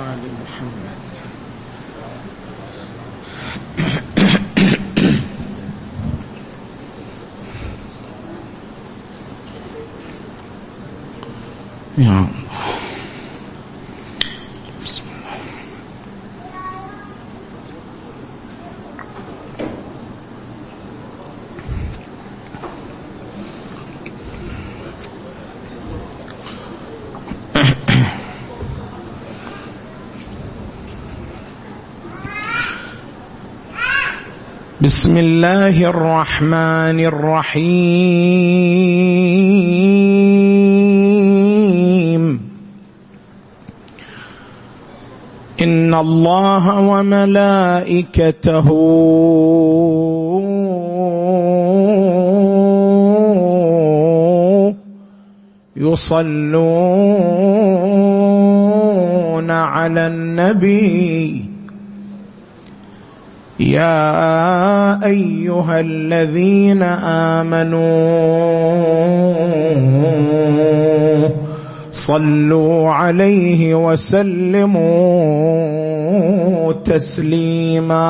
وآل 0.00 0.18
محمد. 0.42 1.00
يا 11.98 12.39
بسم 34.90 35.14
الله 35.16 35.76
الرحمن 35.86 36.98
الرحيم. 36.98 37.70
إن 45.62 45.94
الله 45.94 46.80
وملائكته 46.80 48.68
يصلون 55.76 56.30
على 59.50 60.06
النبي. 60.06 61.39
يا 63.60 65.04
أيها 65.04 65.80
الذين 65.80 66.82
آمنوا 67.42 67.80
صلوا 71.92 72.90
عليه 72.90 73.74
وسلموا 73.74 74.80
تسليما. 76.72 78.00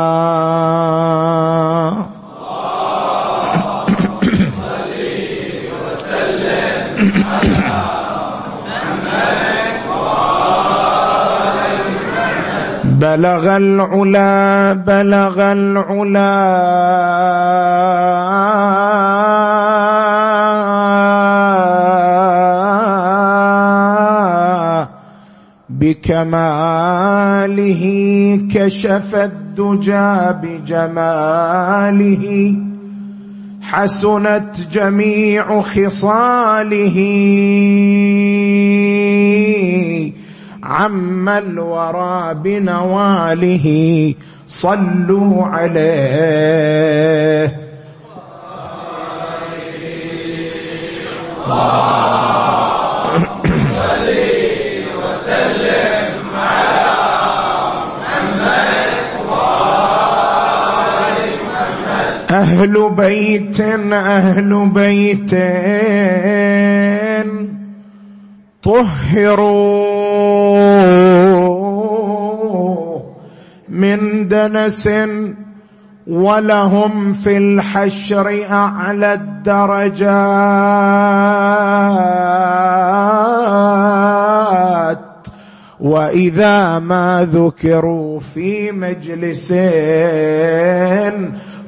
بلغ 13.01 13.57
العلا 13.57 14.73
بلغ 14.73 15.53
العلا. 15.53 16.61
بكماله 25.71 26.55
كشف 28.55 29.15
الدجى 29.15 30.33
بجماله. 30.43 32.25
حسنت 33.63 34.61
جميع 34.73 35.61
خصاله. 35.61 36.99
عم 40.71 41.29
الورى 41.29 42.35
بنواله 42.35 43.67
صلوا 44.49 45.45
عليه. 45.45 46.91
أهل 62.31 62.91
بيت 62.91 63.61
أهل 63.61 64.71
بيت. 64.75 65.35
طهروا 68.63 69.80
من 73.69 74.29
دنس 74.29 74.89
ولهم 76.07 77.13
في 77.13 77.39
الحشر 77.39 78.45
أعلى 78.51 79.15
الدرجات. 79.15 80.31
وإذا 85.81 86.79
ما 86.79 87.29
ذكروا 87.33 88.21
في 88.21 88.73
مجلس 88.73 89.53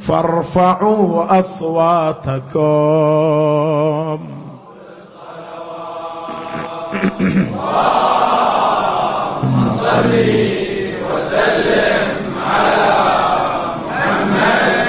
فارفعوا 0.00 1.38
أصواتكم. 1.38 2.62
صل 9.82 10.14
وسلم 11.10 12.34
على 12.46 12.90
محمد 13.86 14.82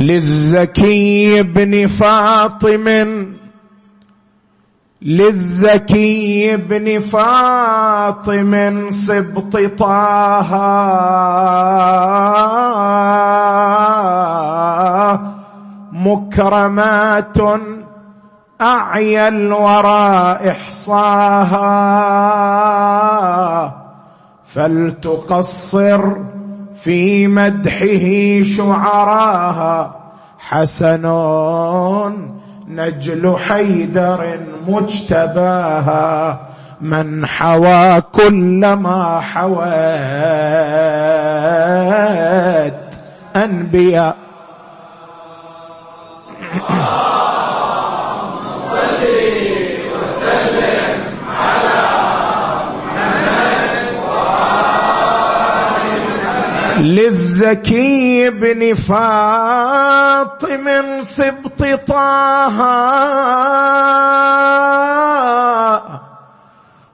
للزكي 0.00 1.42
بن 1.42 1.86
فاطم 1.86 2.86
للزكي 5.02 6.56
بن 6.56 6.98
فاطم 6.98 8.52
سبط 8.90 9.56
طه 9.78 10.50
مكرمات 15.92 17.38
اعيا 18.60 19.28
الورى 19.28 20.38
إحصاها. 20.50 21.60
فلتقصر 24.46 26.00
في 26.76 27.26
مدحه 27.26 28.42
شعراها. 28.56 29.94
حسن 30.38 31.06
نجل 32.68 33.36
حيدر 33.48 34.40
مجتباها. 34.68 36.40
من 36.80 37.26
حوى 37.26 38.00
كل 38.00 38.72
ما 38.72 39.20
حوت 39.20 39.60
أنبياء. 43.36 44.16
للزكي 56.80 58.30
بن 58.30 58.74
فاطم 58.74 60.66
سبط 61.02 61.64
طه. 61.86 62.50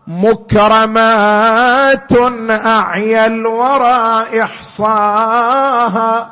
مكرمات 0.06 2.12
اعيا 2.50 3.27
الورى 3.27 4.27
إحصاها. 4.43 6.31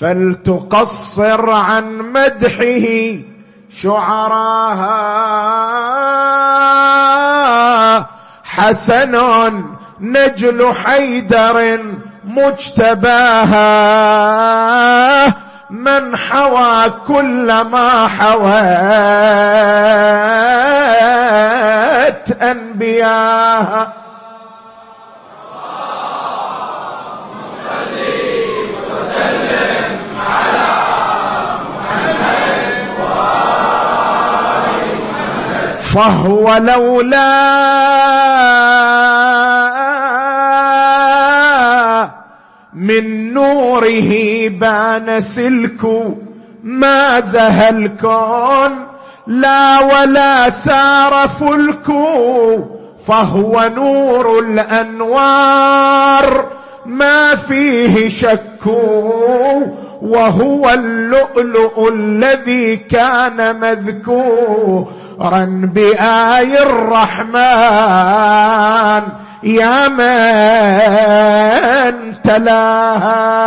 فلتقصر 0.00 1.50
عن 1.50 1.98
مدحه 1.98 3.18
شعراها. 3.82 5.00
حسن 8.44 9.14
نجل 10.00 10.74
حيدر 10.74 11.80
مجتباها. 12.24 13.60
من 15.70 16.16
حوى 16.16 16.90
كل 17.06 17.60
ما 17.60 18.08
حوت 18.08 18.42
أنبياها. 22.42 23.92
فهو 35.94 36.56
لولا 36.56 38.39
من 42.90 43.32
نوره 43.32 44.48
بان 44.48 45.20
سلك 45.20 46.14
ما 46.62 47.20
زهى 47.20 47.68
الكون 47.68 48.86
لا 49.26 49.80
ولا 49.80 50.50
سار 50.50 51.28
فلك 51.28 51.86
فهو 53.06 53.70
نور 53.76 54.38
الأنوار. 54.38 55.80
ما 56.86 57.34
فيه 57.34 58.08
شك 58.08 58.66
وهو 60.02 60.70
اللؤلؤ 60.70 61.88
الذي 61.92 62.76
كان 62.76 63.60
مذكورا 65.20 65.44
بآي 65.74 66.62
الرحمن 66.62 67.32
يا 69.42 69.88
من 69.88 71.12
تلاها 72.22 73.40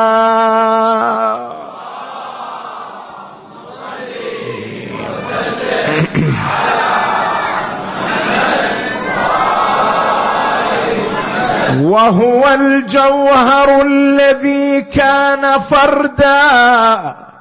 وهو 11.82 12.50
الجوهر 12.54 13.82
الذي 13.82 14.82
كان 14.82 15.60
فردا. 15.60 17.33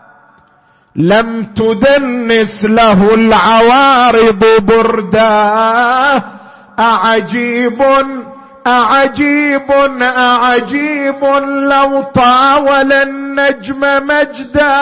لم 0.97 1.45
تدنس 1.45 2.65
له 2.65 3.15
العوارض 3.15 4.45
بردا. 4.59 6.23
أعجيب 6.79 7.83
أعجيب 8.67 9.71
أعجيب 10.03 11.25
لو 11.45 12.03
طاول 12.03 12.93
النجم 12.93 13.81
مجدا. 14.07 14.73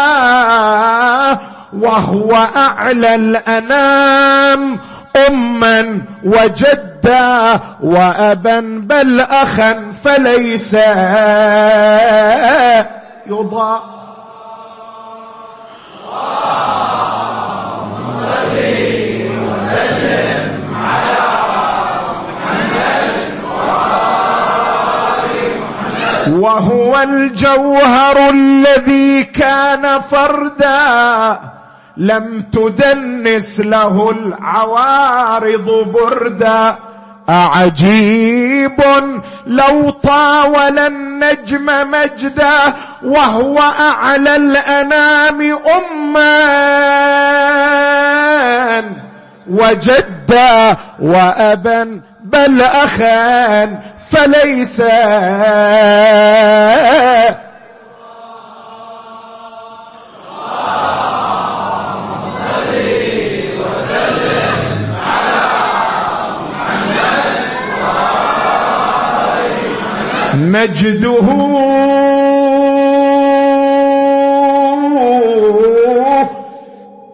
وهو 1.79 2.49
أعلى 2.57 3.15
الأنام 3.15 4.79
أما 5.29 6.03
وجدا. 6.25 7.61
وأبا 7.81 8.61
بل 8.61 9.21
أخا 9.21 9.93
فليس 10.05 10.75
يضاء. 13.27 14.00
وهو 26.41 27.03
الجوهر 27.03 28.29
الذي 28.29 29.25
كان 29.25 30.01
فردا. 30.01 31.39
لم 31.97 32.41
تدنس 32.53 33.61
له 33.61 34.11
العوارض 34.11 35.71
بردا. 35.93 36.77
أعجيب 37.29 38.81
لو 39.47 39.91
طاول 39.91 40.79
النجم 40.79 41.67
مجدا 41.91 42.75
وهو 43.05 43.59
أعلى 43.59 44.37
الأنام 44.37 45.59
أما 45.77 46.41
وجدا 49.51 50.77
وأبا 51.01 52.01
بل 52.25 52.63
أخا 52.63 53.65
فليس 54.11 54.81
مجده 70.35 71.21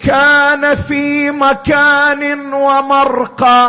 كان 0.01 0.75
في 0.75 1.31
مكان 1.31 2.53
ومرقى 2.55 3.67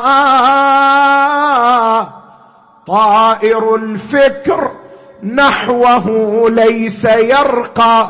طائر 2.87 3.75
الفكر 3.75 4.71
نحوه 5.23 6.45
ليس 6.49 7.05
يرقى. 7.05 8.09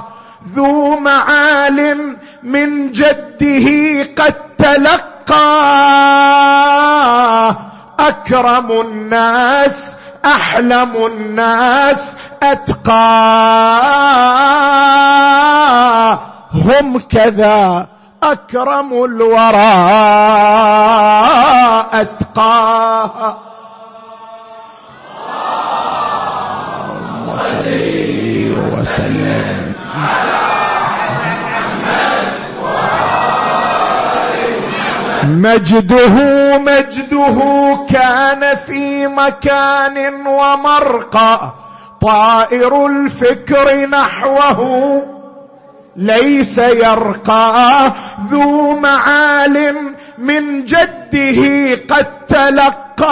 ذو 0.56 1.00
معال 1.00 2.18
من 2.44 2.92
جده 2.92 4.04
قد 4.18 4.34
تلقى. 4.58 5.38
أكرم 8.00 8.72
الناس 8.72 9.96
أحلم 10.26 11.06
الناس 11.06 12.16
أتقى. 12.44 12.94
هم 16.54 17.00
كذا 17.00 17.88
أكرم 18.24 19.04
الورى 19.04 19.78
أتقى. 21.94 23.47
صل 27.38 27.68
وسلم 28.74 29.74
مجده 35.24 36.16
مجده 36.58 37.38
كان 37.90 38.56
في 38.56 39.08
مكان 39.08 40.28
ومرقى 40.28 41.54
طائر 42.02 42.86
الفكر 42.86 43.86
نحوه 43.86 45.04
ليس 45.96 46.58
يرقى. 46.58 47.94
ذو 48.30 48.80
معال 48.80 49.76
من 50.18 50.66
جده 50.66 51.76
قد 51.90 52.26
تلقى. 52.28 53.08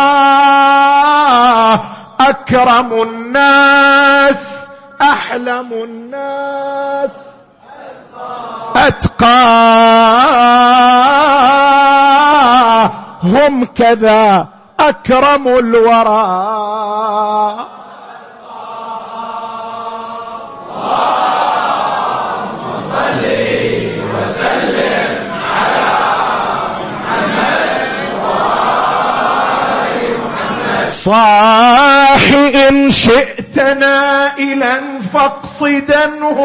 أكرم 2.19 3.02
الناس 3.02 4.69
أحلم 5.02 5.74
الناس. 5.74 7.10
أتقى. 8.76 9.26
هم 13.24 13.66
كذا 13.66 14.48
أكرم 14.80 15.48
الورى. 15.48 16.16
صاح 30.87 32.33
إن 32.68 32.92
شئت 32.92 33.59
نائلا 33.59 34.81
فاقصدنه. 35.13 36.39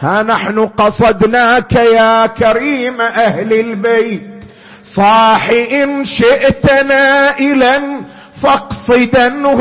ها 0.00 0.22
نحن 0.22 0.66
قصدناك 0.66 1.72
يا 1.72 2.26
كريم 2.26 3.00
أهل 3.00 3.52
البيت. 3.52 4.44
صاح 4.82 5.50
إن 5.50 6.04
شئت 6.04 6.72
نائلا 6.82 8.00
فاقصدنه. 8.42 9.60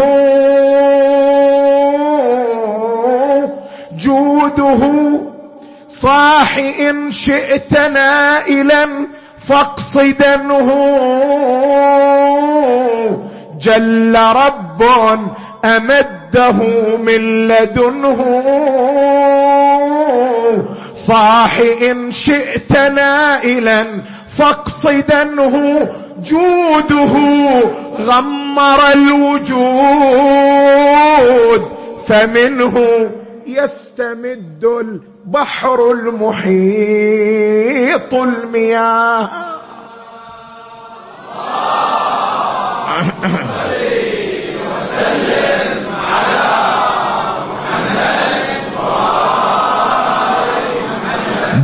جوده 3.98 4.82
صاح 5.88 6.58
إن 6.58 7.12
شئت 7.12 7.80
نائلا 7.80 9.08
فاقصدنه 9.48 10.70
جل 13.60 14.16
رب 14.16 14.84
أمده 15.66 16.58
من 16.98 17.48
لدنه. 17.48 18.20
صاح 20.94 21.60
إن 21.92 22.12
شئت 22.12 22.72
نائلا 22.72 23.88
فاقصدنه 24.38 25.88
جوده 26.24 27.14
غمر 28.00 28.92
الوجود 28.94 30.04
فمنه 32.08 33.10
يستمد 33.48 34.66
البحر 35.24 35.92
المحيط 35.92 37.24
المياه. 38.14 39.30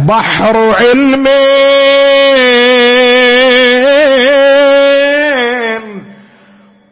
بحر 0.08 0.76
علم. 0.80 1.28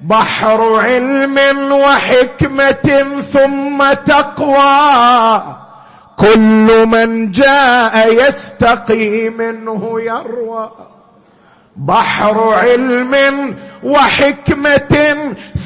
بحر 0.02 0.80
علم 0.80 1.72
وحكمة 1.72 3.22
ثم 3.34 3.94
تقوى. 3.94 5.67
كل 6.18 6.86
من 6.86 7.32
جاء 7.32 8.28
يستقي 8.28 9.30
منه 9.30 10.02
يروى. 10.02 10.72
بحر 11.76 12.54
علم 12.54 13.56
وحكمة 13.84 15.18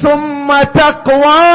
ثم 0.02 0.62
تقوى. 0.74 1.52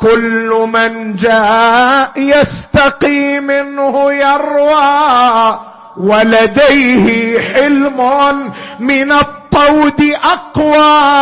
كل 0.00 0.68
من 0.72 1.16
جاء 1.16 2.12
يستقي 2.16 3.40
منه 3.40 4.12
يروى. 4.12 5.60
ولديه 5.96 7.40
حلم 7.40 8.52
من 8.80 9.12
الطود 9.12 10.14
أقوى. 10.24 11.12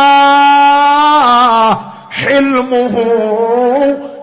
حلمه 2.25 2.97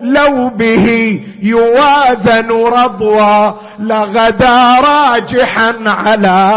لو 0.02 0.48
به 0.48 1.20
يوازن 1.42 2.50
رضوى 2.50 3.54
لغدا 3.78 4.80
راجحا 4.80 5.74
على 5.86 6.48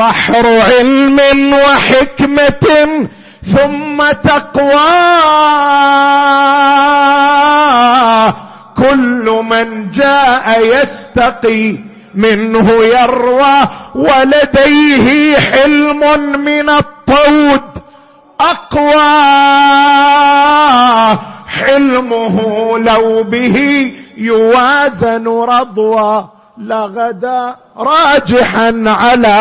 بحر 0.00 0.46
علم 0.46 1.52
وحكمة 1.52 3.08
ثم 3.52 4.10
تقوى. 4.12 5.10
كل 8.90 9.42
من 9.50 9.90
جاء 9.90 10.60
يستقي 10.62 11.76
منه 12.14 12.84
يروى 12.84 13.68
ولديه 13.94 15.38
حلم 15.38 16.00
من 16.40 16.68
الطود 16.68 17.62
أقوى. 18.40 19.30
حلمه 21.46 22.78
لو 22.78 23.24
به 23.24 23.92
يوازن 24.16 25.28
رضوى 25.28 26.28
لغدا 26.58 27.56
راجحا 27.76 28.82
على. 28.86 29.40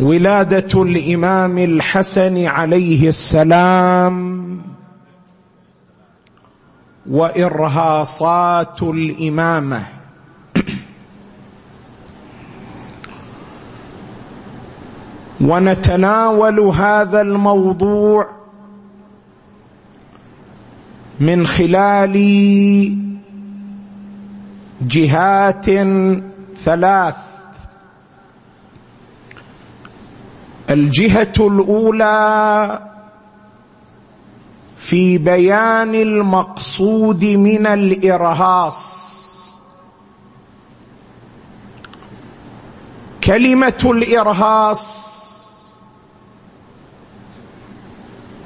ولادة 0.00 0.82
الامام 0.82 1.58
الحسن 1.58 2.46
عليه 2.46 3.08
السلام 3.08 4.38
وإرهاصات 7.10 8.82
الإمامة. 8.82 9.86
ونتناول 15.40 16.60
هذا 16.60 17.20
الموضوع 17.20 18.28
من 21.20 21.46
خلال 21.46 22.16
جهات 24.82 25.66
ثلاث. 26.56 27.14
الجهة 30.70 31.32
الأولى 31.38 32.82
في 34.76 35.18
بيان 35.18 35.94
المقصود 35.94 37.24
من 37.24 37.66
الإرهاص. 37.66 39.08
كلمة 43.24 43.80
الإرهاص 43.84 45.08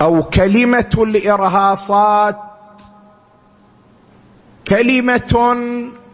أو 0.00 0.22
كلمة 0.22 0.90
الإرهاصات 0.98 2.38
كلمة 4.68 5.56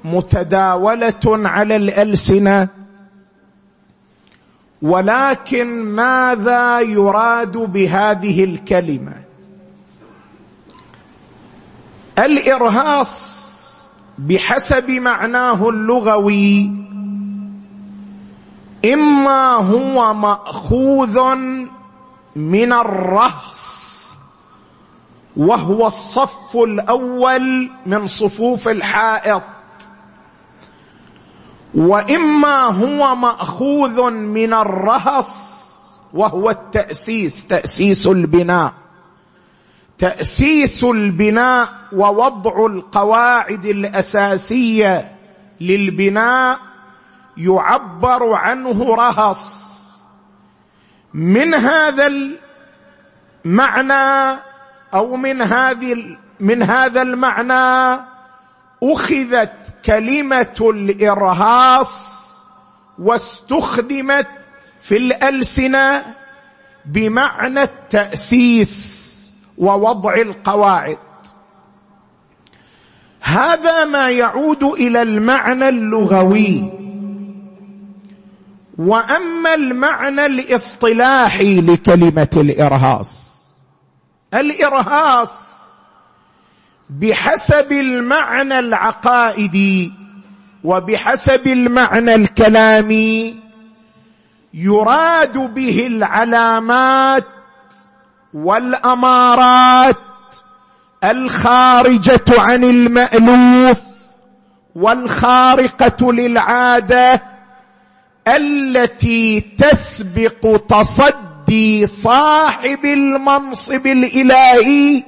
متداولة 0.05 1.21
على 1.25 1.77
الألسنة. 1.77 2.69
ولكن 4.83 5.83
ماذا 5.83 6.81
يراد 6.81 7.57
بهذه 7.57 8.45
الكلمة؟ 8.45 9.15
الإرهاص 12.19 13.49
بحسب 14.19 14.91
معناه 14.91 15.69
اللغوي 15.69 16.71
إما 18.85 19.55
هو 19.55 20.15
مأخوذ 20.15 21.21
من 22.37 22.73
الرهص 22.73 24.19
وهو 25.37 25.87
الصف 25.87 26.57
الأول 26.57 27.71
من 27.87 28.07
صفوف 28.07 28.69
الحائط. 28.69 29.43
وإما 31.75 32.65
هو 32.65 33.15
مأخوذ 33.15 34.11
من 34.11 34.55
الرهص 34.55 35.59
وهو 36.15 36.51
التأسيس 36.51 37.47
تأسيس 37.47 38.07
البناء. 38.09 38.73
تأسيس 39.99 40.85
البناء 40.85 41.69
ووضع 41.93 42.67
القواعد 42.67 43.65
الأساسية 43.67 45.17
للبناء 45.61 46.59
يعبر 47.37 48.33
عنه 48.33 48.95
رهص. 48.95 49.69
من 51.15 51.55
هذا 51.55 52.07
المعنى 53.45 54.41
أو 54.95 55.17
من 55.17 55.43
هذه 55.43 55.95
من 56.41 56.63
هذا 56.63 57.03
المعنى 57.03 58.01
أخذت 58.83 59.75
كلمة 59.85 60.57
الإرهاص 60.61 62.19
واستخدمت 62.99 64.29
في 64.81 64.97
الألسنة 64.97 66.05
بمعنى 66.87 67.63
التأسيس 67.63 69.09
ووضع 69.59 70.15
القواعد. 70.15 70.99
هذا 73.21 73.85
ما 73.85 74.11
يعود 74.11 74.65
إلى 74.65 75.03
المعنى 75.03 75.69
اللغوي. 75.69 76.79
وأما 78.79 79.55
المعنى 79.55 80.27
الاصطلاحي 80.27 81.61
لكلمة 81.61 82.29
الإرهاص 82.37 83.29
الإرهاص 84.35 85.58
بحسب 86.91 87.73
المعنى 87.73 88.59
العقائدي 88.59 89.93
وبحسب 90.65 91.47
المعنى 91.47 92.15
الكلامي 92.15 93.37
يراد 94.55 95.39
به 95.55 95.87
العلامات 95.87 97.25
والأمارات 98.35 99.97
الخارجة 101.05 102.25
عن 102.39 102.65
المألوف 102.65 103.83
والخارقة 104.75 106.13
للعادة 106.13 107.23
التي 108.29 109.41
تسبق 109.41 110.57
تصدي 110.69 111.87
صاحب 111.87 112.85
المنصب 112.85 113.87
الإلهي 113.87 115.03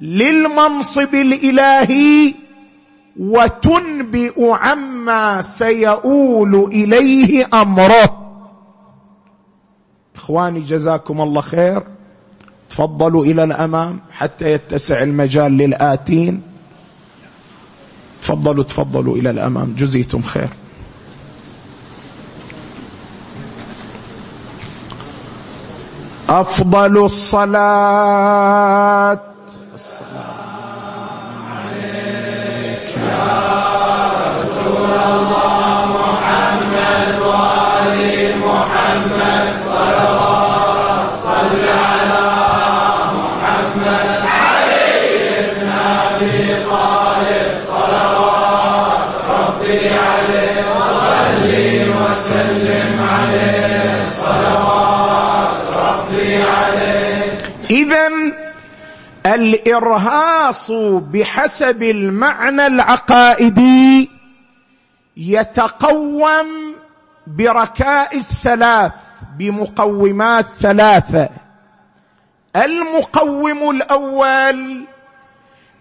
للمنصب 0.00 1.14
الإلهي 1.14 2.34
وتنبئ 3.20 4.34
عما 4.38 5.42
سيؤول 5.42 6.54
إليه 6.72 7.48
أمره. 7.54 8.20
إخواني 10.16 10.60
جزاكم 10.60 11.20
الله 11.20 11.40
خير. 11.40 11.82
تفضلوا 12.70 13.24
إلى 13.24 13.44
الأمام 13.44 14.00
حتى 14.10 14.50
يتسع 14.50 15.02
المجال 15.02 15.52
للآتين. 15.52 16.42
تفضلوا 18.22 18.64
تفضلوا 18.64 19.16
إلى 19.16 19.30
الأمام. 19.30 19.74
جزيتم 19.74 20.22
خير. 20.22 20.48
أفضل 26.28 27.04
الصلاة 27.04 28.54
السلام 29.94 31.46
عليك 31.54 32.90
يا 32.96 33.30
رسول 34.26 34.90
الله 35.06 35.86
محمد 35.98 37.06
وال 37.22 37.98
محمد 38.46 39.46
صلوات 39.70 41.10
صل 41.22 41.54
على 41.86 42.26
محمد 43.18 44.10
علي 44.26 45.18
بن 45.54 45.70
طالب 46.70 47.48
صلوات 47.66 49.14
ربي 49.30 49.78
عليه 49.88 50.64
صلي 50.90 51.86
وسلم 51.90 52.92
عليه 53.10 54.10
صلوات 54.12 55.56
ربي 55.76 56.42
عليه 56.42 57.38
إذا 57.70 58.13
الإرهاص 59.34 60.70
بحسب 61.12 61.82
المعنى 61.82 62.66
العقائدي 62.66 64.10
يتقوم 65.16 66.74
بركائز 67.26 68.28
ثلاث 68.42 68.92
بمقومات 69.38 70.46
ثلاثة. 70.60 71.28
المقوم 72.56 73.70
الأول 73.70 74.86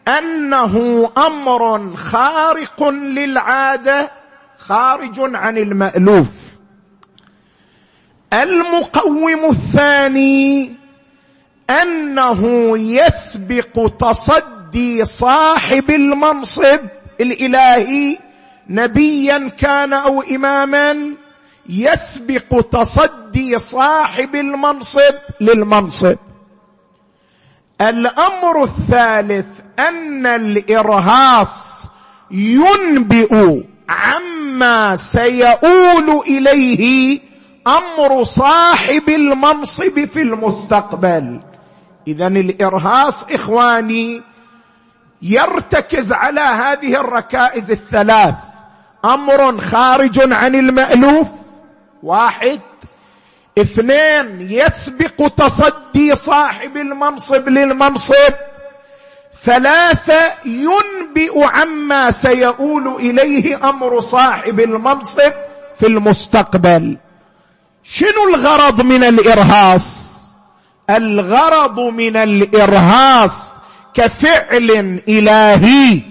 أنه 0.07 1.09
أمر 1.17 1.95
خارق 1.95 2.89
للعادة 2.89 4.11
خارج 4.57 5.19
عن 5.19 5.57
المألوف. 5.57 6.27
المقوم 8.33 9.45
الثاني 9.49 10.82
أنه 11.69 12.73
يسبق 12.77 13.91
تصدي 13.99 15.05
صاحب 15.05 15.91
المنصب 15.91 16.79
الإلهي 17.21 18.17
نبيا 18.69 19.49
كان 19.57 19.93
أو 19.93 20.21
اماما 20.21 21.13
يسبق 21.69 22.61
تصدي 22.71 23.59
صاحب 23.59 24.35
المنصب 24.35 25.15
للمنصب. 25.41 26.17
الأمر 27.81 28.63
الثالث 28.63 29.45
أن 29.79 30.25
الإرهاص 30.25 31.87
ينبئ 32.31 33.61
عما 33.89 34.95
سيؤول 34.95 36.23
إليه 36.27 37.19
أمر 37.67 38.23
صاحب 38.23 39.09
المنصب 39.09 40.05
في 40.05 40.21
المستقبل. 40.21 41.41
اذا 42.07 42.27
الإرهاص 42.27 43.23
إخواني 43.23 44.21
يرتكز 45.21 46.11
على 46.11 46.41
هذه 46.41 46.99
الركائز 46.99 47.71
الثلاث. 47.71 48.35
أمر 49.05 49.57
خارج 49.61 50.33
عن 50.33 50.55
المألوف. 50.55 51.27
واحد 52.03 52.59
اثنين 53.57 54.41
يسبق 54.41 55.27
تصدي 55.27 56.15
صاحب 56.15 56.77
المنصب 56.77 57.49
للمنصب. 57.49 58.33
ثلاثة 59.43 60.31
ينبئ 60.45 61.45
عما 61.45 62.11
سيؤول 62.11 62.87
إليه 62.87 63.69
أمر 63.69 63.99
صاحب 63.99 64.59
المنصب 64.59 65.31
في 65.79 65.87
المستقبل. 65.87 66.97
شنو 67.83 68.29
الغرض 68.29 68.81
من 68.81 69.03
الإرهاص؟ 69.03 70.12
الغرض 70.89 71.79
من 71.79 72.15
الإرهاص 72.17 73.53
كفعل 73.93 74.99
إلهي 75.09 76.01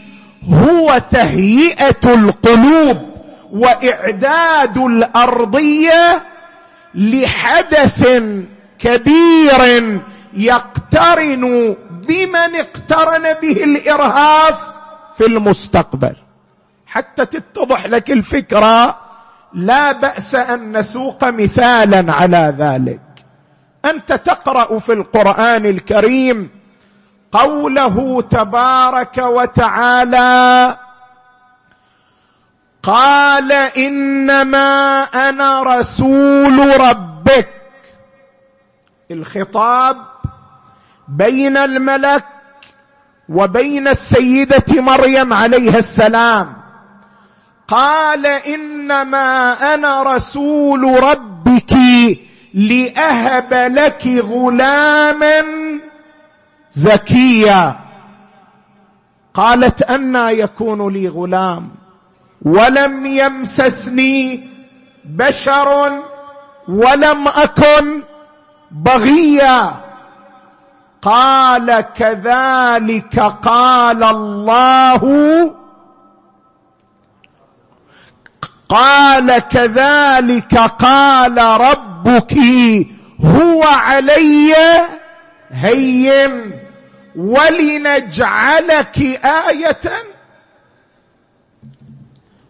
هو 0.49 1.03
تهيئة 1.11 2.15
القلوب 2.15 2.99
وإعداد 3.53 4.79
الأرضية 4.79 6.23
لحدث 6.95 8.23
كبير 8.79 10.01
يقترن 10.35 11.77
بمن 11.91 12.57
اقترن 12.57 13.33
به 13.43 13.65
الإرهاص 13.65 14.61
في 15.19 15.27
المستقبل. 15.27 16.17
حتى 16.87 17.27
تتضح 17.27 17.87
لك 17.87 18.11
الفكرة 18.11 19.01
لا 19.55 19.93
بأس 19.93 20.35
أن 20.35 20.79
نسوق 20.79 21.25
مثالا 21.25 22.13
على 22.13 22.55
ذلك. 22.59 23.12
أنت 23.85 24.12
تقرأ 24.12 24.79
في 24.79 24.92
القرآن 24.92 25.66
الكريم 25.66 26.51
قوله 27.33 28.23
تبارك 28.23 29.18
وتعالى 29.18 30.79
قال 32.83 33.53
إنما 33.53 35.03
أنا 35.03 35.62
رسول 35.62 36.81
ربك. 36.81 37.49
الخطاب 39.11 39.97
بين 41.09 41.57
الملك 41.57 42.25
وبين 43.29 43.88
السيدة 43.88 44.83
مريم 44.83 45.33
عليها 45.33 45.79
السلام. 45.79 46.57
قال 47.68 48.27
إنما 48.27 49.53
أنا 49.75 50.03
رسول 50.03 51.03
ربك. 51.03 51.73
لأهب 52.55 53.55
لك 53.55 54.07
غلاما 54.07 55.45
زكيا. 56.73 57.77
قالت 59.35 59.83
أنا 59.83 60.31
يكون 60.31 60.93
لي 60.93 61.09
غلام 61.09 61.69
ولم 62.43 63.07
يمسسني 63.07 64.49
بشر 65.05 66.03
ولم 66.69 67.29
أكن 67.29 68.03
بغيا. 68.71 69.75
قال 71.03 71.81
كذلك 71.81 73.21
قال 73.21 74.03
الله 74.03 75.03
قال 78.73 79.39
كذلك 79.39 80.55
قال 80.59 81.39
ربك 81.39 82.35
هو 83.25 83.63
علي 83.63 84.55
هين 85.51 86.53
ولنجعلك 87.17 88.99
آية 89.49 89.81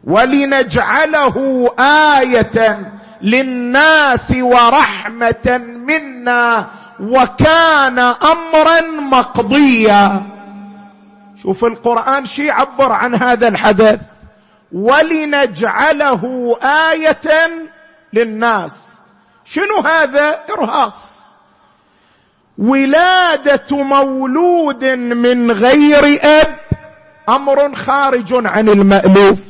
ولنجعله 0.05 1.69
آية 1.79 2.93
للناس 3.23 4.33
ورحمة 4.37 5.61
منا 5.87 6.67
وكان 7.01 7.99
أمرا 7.99 8.81
مقضيا. 9.01 10.23
شوف 11.43 11.65
القرآن 11.65 12.27
شي 12.27 12.47
يعبر 12.47 12.93
عن 12.93 13.15
هذا 13.15 13.49
الحدث. 13.49 14.01
ولنجعله 14.73 16.57
آية 16.63 17.51
للناس. 18.13 18.93
شنو 19.45 19.79
هذا؟ 19.85 20.45
إرهاص. 20.51 21.23
ولادة 22.59 23.77
مولود 23.77 24.85
من 24.85 25.51
غير 25.51 26.21
أب 26.25 26.57
أمر 27.29 27.75
خارج 27.75 28.47
عن 28.47 28.69
المألوف. 28.69 29.41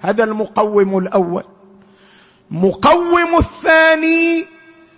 هذا 0.00 0.24
المقوم 0.24 0.98
الأول. 0.98 1.44
مقوم 2.50 3.36
الثاني 3.38 4.46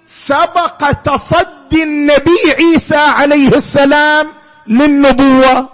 سبق 0.04 0.92
تصدي 0.92 1.82
النبي 1.82 2.52
عيسى 2.58 2.96
عليه 2.96 3.48
السلام 3.48 4.32
للنبوة. 4.66 5.68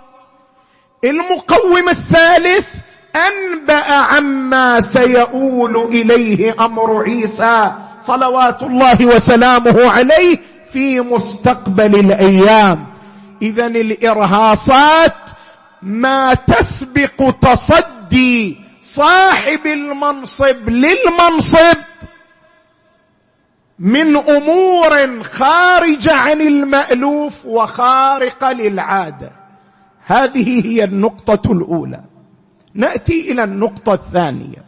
المقوم 1.05 1.89
الثالث 1.89 2.67
أنبأ 3.29 3.93
عما 3.93 4.81
سيؤول 4.81 5.77
إليه 5.77 6.65
أمر 6.65 7.03
عيسى 7.03 7.73
صلوات 8.01 8.63
الله 8.63 9.07
وسلامه 9.07 9.93
عليه 9.93 10.39
في 10.73 11.01
مستقبل 11.01 11.97
الأيام. 11.97 12.87
اذا 13.43 13.67
الإرهاصات 13.67 15.31
ما 15.83 16.35
تسبق 16.35 17.31
تصدي 17.41 18.59
صاحب 18.81 19.67
المنصب 19.67 20.69
للمنصب 20.69 21.77
من 23.79 24.17
أمور 24.17 25.23
خارجه 25.23 26.15
عن 26.15 26.41
المألوف 26.41 27.47
وخارقه 27.47 28.53
للعادة. 28.53 29.33
هذه 30.07 30.67
هي 30.67 30.85
النقطة 30.85 31.53
الأولى. 31.53 32.01
نأتي 32.79 33.33
إلى 33.33 33.45
النقطة 33.45 33.95
الثانية. 33.95 34.65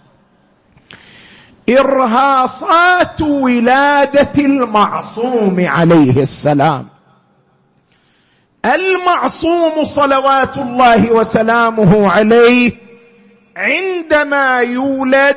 إرهاصات 1.69 3.21
ولادة 3.21 4.45
المعصوم 4.45 5.67
عليه 5.67 6.23
السلام. 6.23 6.89
المعصوم 8.65 9.85
صلوات 9.85 10.59
الله 10.59 11.13
وسلامه 11.13 12.11
عليه 12.11 12.73
عندما 13.57 14.61
يولد 14.61 15.37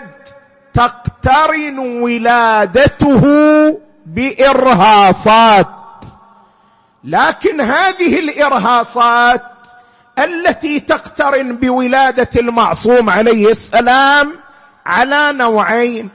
تقترن 0.73 1.79
ولادته 1.79 3.23
بإرهاصات. 4.05 5.67
لكن 7.03 7.61
هذه 7.61 8.19
الإرهاصات 8.19 9.52
التي 10.19 10.79
تقترن 10.79 11.55
بولادة 11.55 12.29
المعصوم 12.35 13.09
عليه 13.09 13.47
السلام 13.47 14.31
على 14.85 15.33
نوعين. 15.33 16.09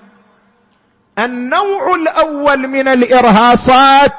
النوع 1.18 1.94
الأول 1.94 2.68
من 2.68 2.88
الإرهاصات 2.88 4.12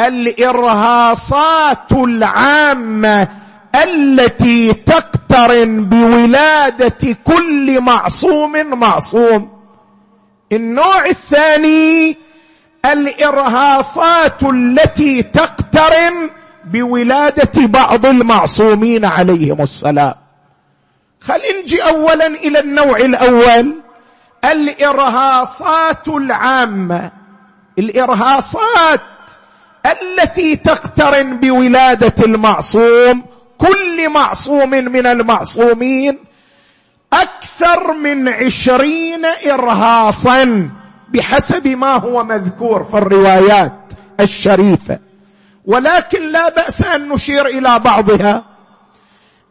الإرهاصات 0.00 1.92
العامة 1.92 3.28
التي 3.84 4.72
تقترن 4.72 5.84
بولادة 5.84 7.16
كل 7.24 7.80
معصوم 7.80 8.66
معصوم. 8.66 9.50
النوع 10.52 11.06
الثاني 11.06 12.16
الإرهاصات 12.84 14.42
التي 14.42 15.22
تقترن 15.22 16.30
بولادة 16.66 17.66
بعض 17.66 18.06
المعصومين 18.06 19.04
عليهم 19.04 19.62
السلام. 19.62 20.14
خل 21.20 21.40
نجي 21.62 21.82
اولا 21.82 22.26
إلى 22.26 22.58
النوع 22.60 22.96
الأول 22.96 23.74
الإرهاصات 24.44 26.08
العامة. 26.08 27.10
الإرهاصات 27.78 29.00
التي 29.86 30.56
تقترن 30.56 31.36
بولادة 31.36 32.14
المعصوم 32.24 33.24
كل 33.58 34.08
معصوم 34.08 34.70
من 34.70 35.06
المعصومين 35.06 36.18
أكثر 37.12 37.92
من 37.92 38.28
عشرين 38.28 39.24
ارهاصا 39.24 40.70
بحسب 41.08 41.68
ما 41.68 41.98
هو 41.98 42.24
مذكور 42.24 42.84
في 42.84 42.98
الروايات 42.98 43.92
الشريفة. 44.20 45.05
ولكن 45.66 46.32
لا 46.32 46.48
بأس 46.48 46.82
أن 46.82 47.08
نشير 47.08 47.46
إلى 47.46 47.78
بعضها. 47.78 48.44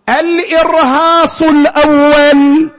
الإرهاص 0.09 1.41
الأول 1.41 2.71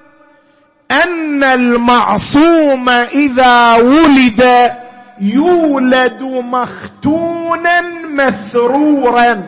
أن 0.91 1.45
المعصوم 1.45 2.89
إذا 2.89 3.75
ولد 3.75 4.73
يولد 5.21 6.23
مختونا 6.23 7.81
مسرورا. 8.09 9.43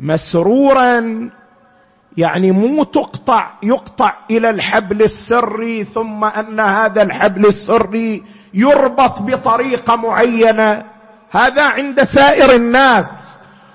مسرورا 0.00 1.30
يعني 2.16 2.52
مو 2.52 2.84
تقطع 2.84 3.50
يقطع 3.62 4.16
إلى 4.30 4.50
الحبل 4.50 5.02
السري 5.02 5.84
ثم 5.84 6.24
أن 6.24 6.60
هذا 6.60 7.02
الحبل 7.02 7.46
السري 7.46 8.24
يربط 8.54 9.22
بطريقة 9.22 9.96
معينة. 9.96 10.97
هذا 11.30 11.62
عند 11.62 12.02
سائر 12.02 12.54
الناس. 12.54 13.06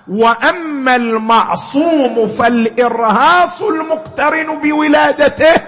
وأما 0.08 0.96
المعصوم 0.96 2.28
فالإرهاص 2.28 3.62
المقترن 3.62 4.60
بولادته 4.60 5.62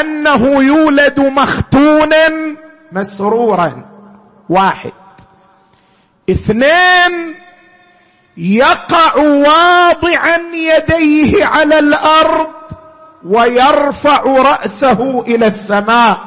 أنه 0.00 0.62
يولد 0.62 1.20
مختونا 1.20 2.56
مسرورا. 2.92 3.84
واحد. 4.48 4.92
اثنين 6.30 7.34
يقع 8.36 9.16
واضعا 9.16 10.40
يديه 10.54 11.44
على 11.44 11.78
الأرض 11.78 12.46
ويرفع 13.26 14.22
رأسه 14.22 15.20
إلى 15.20 15.46
السماء. 15.46 16.18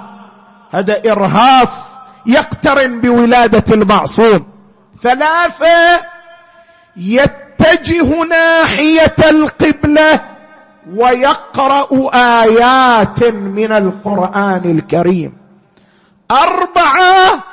هذا 0.71 1.11
إرهاص 1.11 1.93
يقترن 2.25 3.01
بولادة 3.01 3.73
المعصوم. 3.75 4.56
ثلاثة 5.03 6.05
يتجه 6.97 8.23
ناحية 8.23 9.15
القبلة 9.29 10.21
ويقرأ 10.95 12.09
آيات 12.13 13.23
من 13.23 13.71
القرآن 13.71 14.61
الكريم. 14.65 15.37
أربعة 16.31 17.43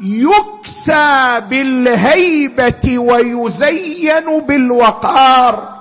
يكسى 0.00 1.40
بالهيبة 1.50 2.98
ويزين 2.98 4.40
بالوقار. 4.40 5.78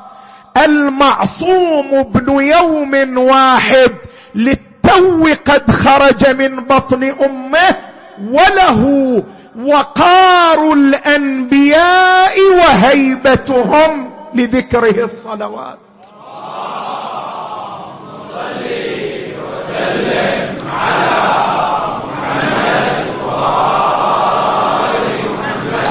المعصوم 0.65 1.87
ابن 1.93 2.41
يوم 2.41 3.17
واحد 3.17 3.91
للتو 4.35 5.27
قد 5.45 5.71
خرج 5.71 6.29
من 6.29 6.55
بطن 6.55 7.03
أمه 7.03 7.75
وله 8.23 9.23
وقار 9.57 10.73
الأنبياء 10.73 12.39
وهيبتهم 12.57 14.11
لذكره 14.33 15.03
الصلوات. 15.03 15.77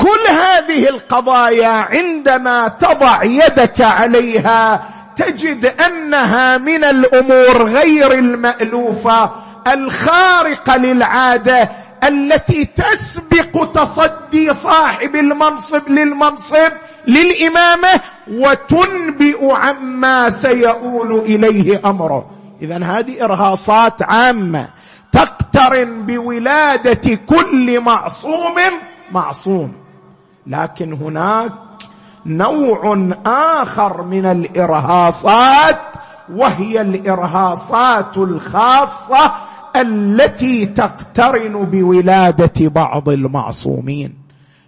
كل 0.02 0.32
هذه 0.32 0.88
القضايا 0.88 1.68
عندما 1.68 2.68
تضع 2.68 3.22
يدك 3.22 3.80
عليها 3.80 4.82
تجد 5.16 5.66
أنها 5.66 6.58
من 6.58 6.84
الأمور 6.84 7.62
غير 7.62 8.12
المألوفة 8.12 9.30
الخارقة 9.66 10.76
للعادة 10.76 11.70
التي 12.08 12.64
تسبق 12.64 13.72
تصدي 13.72 14.54
صاحب 14.54 15.16
المنصب 15.16 15.88
للمنصب 15.88 16.72
للإمامة 17.06 18.00
وتنبئ 18.30 19.52
عما 19.52 20.30
سيؤول 20.30 21.18
إليه 21.18 21.80
أمره. 21.84 22.30
اذا 22.62 22.84
هذه 22.84 23.24
إرهاصات 23.24 24.02
عامة 24.02 24.68
تقترن 25.12 26.06
بولادة 26.06 27.14
كل 27.14 27.80
معصوم 27.80 28.54
معصوم. 29.12 29.72
لكن 30.46 30.92
هناك 30.92 31.52
نوع 32.26 33.12
آخر 33.26 34.02
من 34.02 34.26
الإرهاصات 34.26 35.80
وهي 36.34 36.80
الإرهاصات 36.80 38.16
الخاصة 38.16 39.32
التي 39.80 40.66
تقترن 40.66 41.52
بولادة 41.52 42.68
بعض 42.68 43.08
المعصومين. 43.08 44.14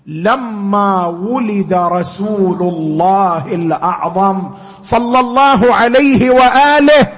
لما 0.06 1.06
ولد 1.06 1.74
رسول 1.74 2.62
الله 2.62 3.54
الأعظم 3.54 4.50
صلى 4.80 5.20
الله 5.20 5.74
عليه 5.74 6.30
وآله 6.30 7.12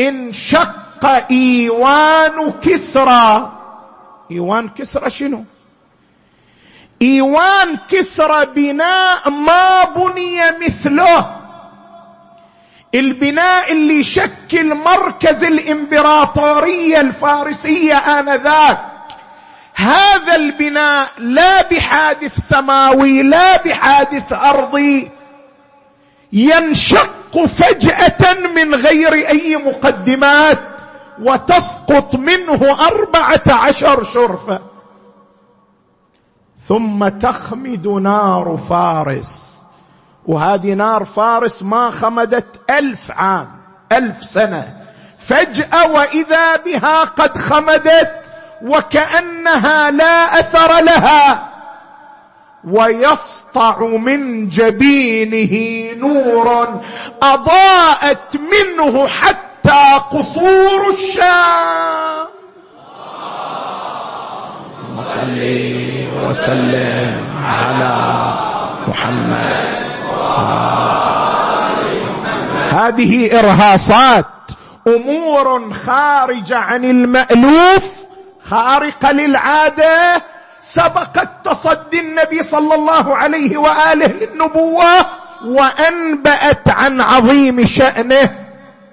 انشق 0.00 1.04
إيوان 1.30 2.50
كسرى. 2.62 3.52
إيوان 4.30 4.68
كسرى 4.68 5.10
شنو؟ 5.10 5.44
إيوان 7.02 7.76
كسرى 7.88 8.46
بناء 8.56 9.30
ما 9.30 9.84
بني 9.96 10.66
مثله. 10.66 11.39
البناء 12.94 13.72
اللي 13.72 14.00
يشكل 14.00 14.74
مركز 14.74 15.44
الإمبراطورية 15.44 17.00
الفارسية 17.00 17.94
آنذاك. 17.94 18.80
هذا 19.74 20.34
البناء 20.34 21.08
لا 21.18 21.62
بحادث 21.62 22.40
سماوي 22.48 23.22
لا 23.22 23.62
بحادث 23.62 24.32
أرضي. 24.32 25.10
ينشق 26.32 27.44
فجأة 27.46 28.34
من 28.54 28.74
غير 28.74 29.12
أي 29.12 29.56
مقدمات 29.56 30.80
وتسقط 31.22 32.14
منه 32.14 32.76
أربعة 32.86 33.42
عشر 33.48 34.04
شرفة. 34.04 34.60
ثم 36.68 37.08
تخمد 37.08 37.86
نار 37.86 38.58
فارس. 38.68 39.49
وهذه 40.30 40.74
نار 40.74 41.04
فارس 41.04 41.62
ما 41.62 41.90
خمدت 41.90 42.70
ألف 42.70 43.10
عام 43.10 43.48
ألف 43.92 44.24
سنة. 44.24 44.68
فجأة 45.18 45.90
وإذا 45.90 46.56
بها 46.56 47.04
قد 47.04 47.38
خمدت 47.38 48.32
وكأنها 48.62 49.90
لا 49.90 50.40
أثر 50.40 50.80
لها 50.80 51.48
ويسطع 52.64 53.78
من 53.86 54.48
جبينه 54.48 55.54
نور 55.98 56.80
أضاءت 57.22 58.36
منه 58.36 59.06
حتى 59.06 60.00
قصور 60.10 60.90
الشام. 60.90 62.26
صل 65.02 65.40
وسلم 66.24 67.24
على 67.44 67.94
محمد. 68.88 69.99
هذه 72.72 73.38
إرهاصات 73.38 74.26
أمور 74.86 75.72
خارجه 75.72 76.56
عن 76.56 76.84
المألوف 76.84 77.90
خارقه 78.44 79.12
للعادة. 79.12 80.22
سبقت 80.60 81.28
تصدي 81.44 82.00
النبي 82.00 82.42
صلى 82.42 82.74
الله 82.74 83.16
عليه 83.16 83.56
وآله 83.56 84.06
للنبوة 84.06 85.06
وأنبأت 85.46 86.68
عن 86.68 87.00
عظيم 87.00 87.66
شأنه. 87.66 88.30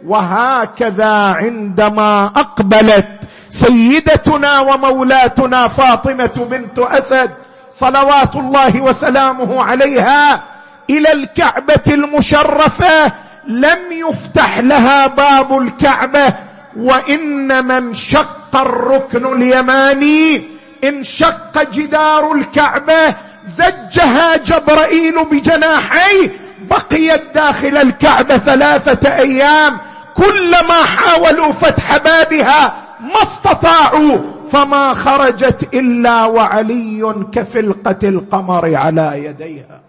وهكذا 0.05 1.11
عندما 1.11 2.25
أقبلت 2.25 3.07
سيدتنا 3.49 4.59
ومولاتنا 4.59 5.67
فاطمة 5.67 6.47
بنت 6.49 6.79
أسد 6.79 7.31
صلوات 7.71 8.35
الله 8.35 8.81
وسلامه 8.81 9.63
عليها 9.63 10.43
إلى 10.89 11.11
الكعبة 11.11 11.83
المشرفة 11.87 13.11
لم 13.47 13.79
يفتح 13.91 14.59
لها 14.59 15.07
باب 15.07 15.57
الكعبة 15.57 16.33
وانما 16.77 17.77
انشق 17.77 18.55
الركن 18.55 19.25
اليماني 19.25 20.41
انشق 20.83 21.71
جدار 21.71 22.31
الكعبة 22.31 23.15
زجها 23.43 24.37
جبرائيل 24.37 25.25
بجناحيه 25.25 26.31
بقيت 26.69 27.21
داخل 27.35 27.77
الكعبة 27.77 28.37
ثلاثة 28.37 29.15
أيام 29.15 29.77
كلما 30.15 30.83
حاولوا 30.85 31.51
فتح 31.51 31.97
بابها 31.97 32.73
ما 32.99 33.23
استطاعوا 33.23 34.17
فما 34.51 34.93
خرجت 34.93 35.73
إلا 35.73 36.25
وعلي 36.25 37.15
كفلقة 37.31 38.09
القمر 38.09 38.75
على 38.75 39.23
يديها. 39.25 39.86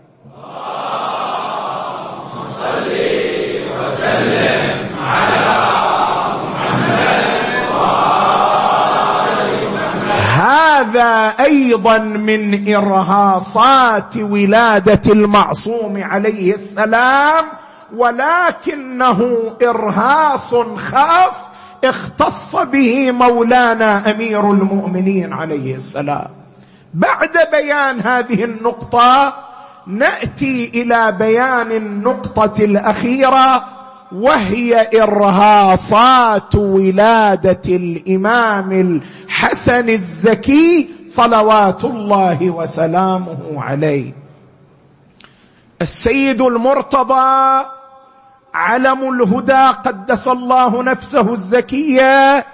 هذا 10.79 11.35
أيضا 11.41 11.99
من 11.99 12.75
إرهاصات 12.75 14.17
ولادة 14.17 15.13
المعصوم 15.13 16.03
عليه 16.03 16.55
السلام 16.55 17.45
ولكنه 17.97 19.41
إرهاص 19.63 20.55
خاص 20.77 21.35
اختص 21.85 22.57
به 22.57 23.11
مولانا 23.11 24.11
أمير 24.11 24.51
المؤمنين 24.53 25.33
عليه 25.33 25.75
السلام. 25.75 26.29
بعد 26.95 27.39
بيان 27.53 28.01
هذه 28.01 28.45
النقطة 28.45 29.35
نأتي 29.89 30.83
إلى 30.83 31.13
بيان 31.13 31.73
النقطة 31.73 32.65
الأخيرة 32.65 33.65
وهي 34.13 34.89
إرهاصات 35.03 36.55
ولادة 36.55 37.77
الإمام 37.77 38.73
الحسن 38.73 39.89
الزكي 39.89 40.89
صلوات 41.09 41.85
الله 41.85 42.51
وسلامه 42.51 43.63
عليه. 43.63 44.13
السيد 45.83 46.41
المرتضى 46.43 47.67
علم 48.55 49.09
الهدى 49.09 49.67
قدس 49.85 50.29
الله 50.29 50.83
نفسه 50.83 51.33
الزكية 51.33 52.47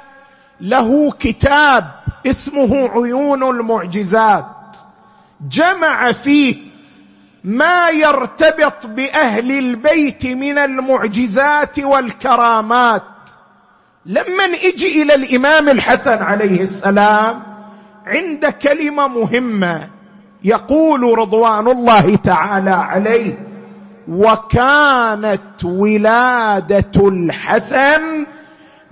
له 0.61 1.11
كتاب 1.11 1.85
اسمه 2.27 2.89
عيون 2.89 3.43
المعجزات. 3.43 4.47
جمع 5.49 6.13
فيه 6.13 6.57
ما 7.45 7.91
يرتبط 7.91 8.87
بأهل 8.87 9.59
البيت 9.59 10.27
من 10.27 10.59
المعجزات 10.59 11.79
والكرامات. 11.79 13.03
لما 14.07 14.45
أجي 14.45 15.03
إلى 15.03 15.15
الإمام 15.15 15.69
الحسن 15.69 16.23
عليه 16.23 16.61
السلام 16.61 17.43
عند 18.07 18.47
كلمة 18.47 19.09
مهمة 19.09 19.89
يقول 20.45 21.19
رضوان 21.19 21.69
الله 21.69 22.17
تعالى 22.17 22.71
عليه 22.71 23.39
وكانت 24.09 25.65
ولادة 25.65 27.09
الحسن 27.09 28.27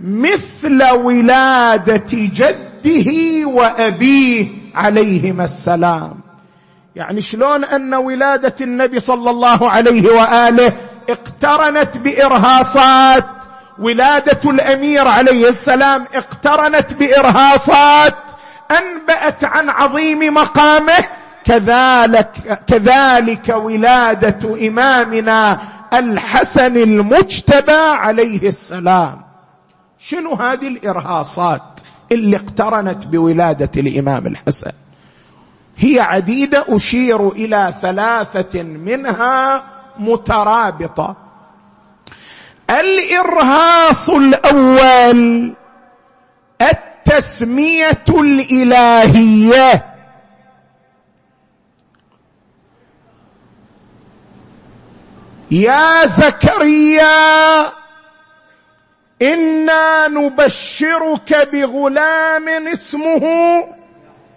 مثل 0.01 0.91
ولادة 0.91 2.07
جده 2.13 3.11
وأبيه 3.49 4.47
عليهما 4.75 5.45
السلام. 5.45 6.22
يعني 6.97 7.23
شلون 7.23 7.65
أن 7.65 7.95
ولادة 7.95 8.55
النبي 8.61 9.01
صلى 9.01 9.31
الله 9.31 9.71
عليه 9.71 10.11
وآله 10.11 10.73
اقترنت 11.11 11.99
بإرهاصات؟ 11.99 13.25
ولادة 13.79 14.51
الأمير 14.51 15.09
عليه 15.09 15.49
السلام 15.49 16.07
اقترنت 16.15 16.93
بإرهاصات 16.93 18.31
أنبأت 18.71 19.45
عن 19.45 19.69
عظيم 19.69 20.35
مقامه. 20.35 21.05
كذلك 21.45 22.63
كذلك 22.67 23.49
ولادة 23.49 24.69
إمامنا 24.69 25.59
الحسن 25.95 26.77
المجتبى 26.77 27.73
عليه 27.73 28.49
السلام. 28.49 29.23
شنو 29.99 30.35
هذه 30.35 30.69
الإرهاصات 30.69 31.63
اللي 32.13 32.37
اقترنت 32.37 33.07
بولادة 33.07 33.71
الإمام 33.77 34.27
الحسن؟ 34.27 34.73
هي 35.77 36.01
عديدة 36.01 36.65
أشير 36.69 37.29
إلى 37.29 37.75
ثلاثة 37.83 38.63
منها 38.63 39.65
مترابطة. 39.99 41.17
الإرهاص 42.71 44.11
الأول 44.11 45.55
التسمية 46.63 48.05
الإلهية. 48.09 49.93
يا 55.51 56.07
زكريا 56.07 57.73
إنا 59.23 60.09
نبشرك 60.09 61.49
بغلام 61.53 62.49
اسمه 62.49 63.23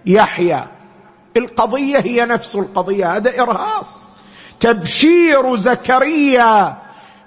يحيى. 0.06 0.75
القضية 1.38 1.98
هي 1.98 2.26
نفس 2.26 2.56
القضية. 2.56 3.18
هذا 3.18 3.42
إرهاص. 3.42 3.88
تبشير 4.60 5.56
زكريا 5.56 6.78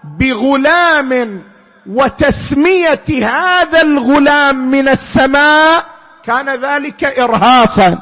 بغلام 0.04 1.42
وتسمية 1.86 3.04
هذا 3.22 3.82
الغلام 3.82 4.70
من 4.70 4.88
السماء 4.88 5.84
كان 6.22 6.48
ذلك 6.48 7.04
ارهاصا. 7.04 7.98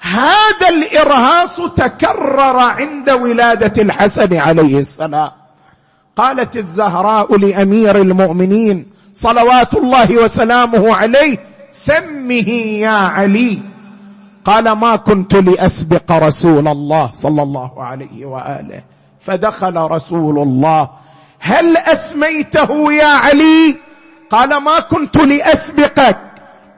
هذا 0.00 0.68
الإرهاص 0.68 1.56
تكرر 1.56 2.56
عند 2.58 3.10
ولادة 3.10 3.82
الحسن 3.82 4.36
عليه 4.36 4.76
السلام. 4.76 5.30
قالت 6.16 6.56
الزهراء 6.56 7.36
لأمير 7.36 7.96
المؤمنين 7.96 8.90
صلوات 9.14 9.74
الله 9.74 10.18
وسلامه 10.18 10.96
عليه 10.96 11.38
سمه 11.70 12.48
يا 12.80 12.90
علي. 12.90 13.60
قال 14.48 14.72
ما 14.72 14.96
كنت 14.96 15.34
لأسبق 15.34 16.12
رسول 16.12 16.68
الله 16.68 17.10
صلى 17.12 17.42
الله 17.42 17.84
عليه 17.84 18.26
وآله. 18.26 18.82
فدخل 19.20 19.76
رسول 19.76 20.38
الله. 20.38 20.90
هل 21.40 21.76
أسميته 21.76 22.92
يا 22.92 23.06
علي؟ 23.06 23.76
قال 24.30 24.56
ما 24.56 24.80
كنت 24.80 25.16
لأسبقك. 25.16 26.18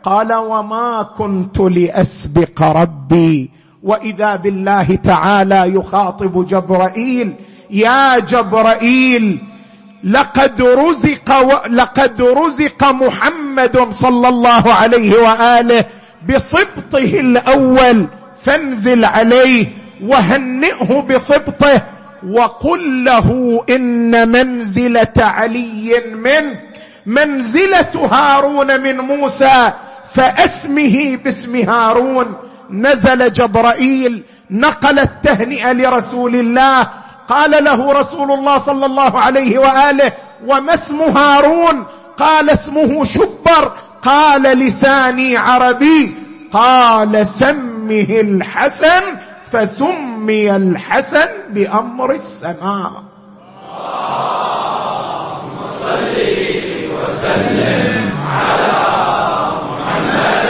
قال 0.02 0.33
وما 0.35 1.02
كنت 1.02 1.59
لأسبق 1.61 2.62
ربي. 2.62 3.50
وإذا 3.83 4.37
بالله 4.37 4.94
تعالى 4.94 5.74
يخاطب 5.74 6.46
جبرائيل 6.46 7.35
يا 7.70 8.18
جبرائيل 8.18 9.38
لقد 10.04 10.62
رزق 10.62 11.40
و... 11.42 11.52
لقد 11.70 12.22
رزق 12.22 12.90
محمد 12.90 13.87
صلى 13.90 14.28
الله 14.28 14.74
عليه 14.74 15.12
وآله 15.22 15.85
بسبطه 16.28 17.20
الأول 17.20 18.06
فانزل 18.42 19.04
عليه 19.04 19.66
وهنئه 20.04 21.00
بسبطه 21.00 21.83
وقل 22.30 23.04
له 23.04 23.61
إن 23.70 24.28
منزلة 24.28 25.12
علي 25.18 26.02
منك. 26.14 26.61
منزلة 27.06 28.09
هارون 28.12 28.80
من 28.80 28.96
موسى 28.96 29.72
فأسمه 30.14 31.18
باسم 31.24 31.56
هارون. 31.56 32.35
نزل 32.70 33.33
جبرائيل 33.33 34.22
نقل 34.50 34.98
التهنئة 34.98 35.72
لرسول 35.72 36.37
الله. 36.37 36.88
قال 37.28 37.64
له 37.64 37.92
رسول 37.92 38.33
الله 38.33 38.59
صلى 38.59 38.87
الله 38.87 39.20
عليه 39.20 39.59
وآله 39.59 40.12
وما 40.46 40.74
اسم 40.74 41.00
هارون؟ 41.00 41.85
قال 42.18 42.50
اسمه 42.50 43.04
شبر. 43.04 43.72
قال 44.02 44.42
لساني 44.42 45.36
عربي 45.36 46.14
قال 46.52 47.26
سمه 47.26 48.06
الحسن 48.10 49.02
فسمي 49.52 50.56
الحسن 50.56 51.28
بأمر 51.50 52.12
السماء. 52.12 52.92
صل 55.80 56.16
وسلم 56.94 58.12
على 58.26 58.78
محمد 59.70 60.46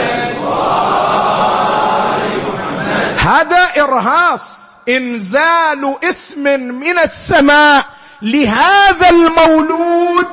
محمد 2.47 3.17
هذا 3.19 3.63
إرهاص 3.83 4.75
إنزال 4.89 5.95
اسم 6.03 6.43
من 6.59 6.97
السماء 6.99 7.85
لهذا 8.21 9.09
المولود 9.09 10.27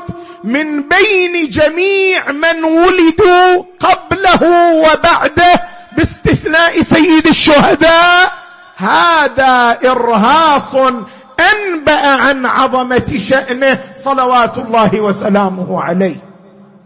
من 0.45 0.83
بين 0.89 1.49
جميع 1.49 2.33
من 2.33 2.65
ولدوا 2.65 3.65
قبله 3.81 4.73
وبعده 4.77 5.63
باستثناء 5.97 6.81
سيد 6.81 7.27
الشهداء 7.27 8.33
هذا 8.77 9.79
إرهاص 9.85 10.75
أنبأ 10.75 12.07
عن 12.07 12.47
عظمة 12.47 13.17
شأنه 13.17 13.81
صلوات 13.97 14.59
الله 14.59 15.01
وسلامه 15.01 15.83
عليه. 15.83 16.17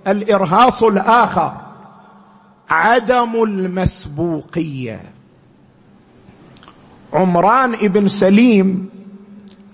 الإرهاص 0.07 0.83
الآخر 0.83 1.53
عدم 2.71 3.43
المسبوقية. 3.43 5.01
عمران 7.13 7.75
ابن 7.75 8.09
سليم 8.09 8.89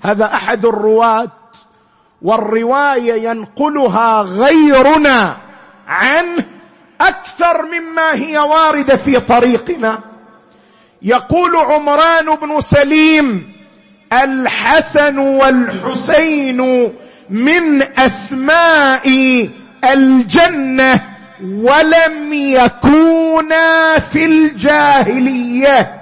هذا 0.03 0.25
أحد 0.25 0.67
الرواة 0.67 1.31
والرواية 2.23 3.29
ينقلها 3.29 4.23
غيرنا 4.23 5.37
عنه 5.89 6.45
أكثر 7.01 7.63
مما 7.63 8.15
هي 8.15 8.39
واردة 8.39 8.97
في 8.97 9.21
طريقنا. 9.21 10.01
يقول 11.03 11.57
عمران 11.57 12.35
بن 12.35 12.61
سليم 12.61 13.53
الحسن 14.13 15.19
والحسين 15.19 16.93
من 17.31 17.83
أسماء 17.83 19.09
الجنة 19.85 21.01
ولم 21.43 22.33
يكونا 22.33 23.99
في 23.99 24.25
الجاهلية. 24.25 26.01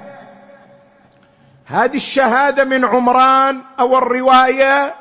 هذه 1.67 1.97
الشهادة 1.97 2.65
من 2.65 2.85
عمران 2.85 3.61
أو 3.79 3.99
الرواية 3.99 4.95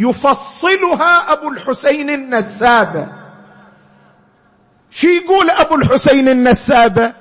يفصلها 0.00 1.32
أبو 1.32 1.48
الحسين 1.48 2.10
النسابه 2.10 3.06
شي 4.90 5.06
يقول 5.16 5.50
أبو 5.50 5.74
الحسين 5.74 6.28
النسابه 6.28 7.12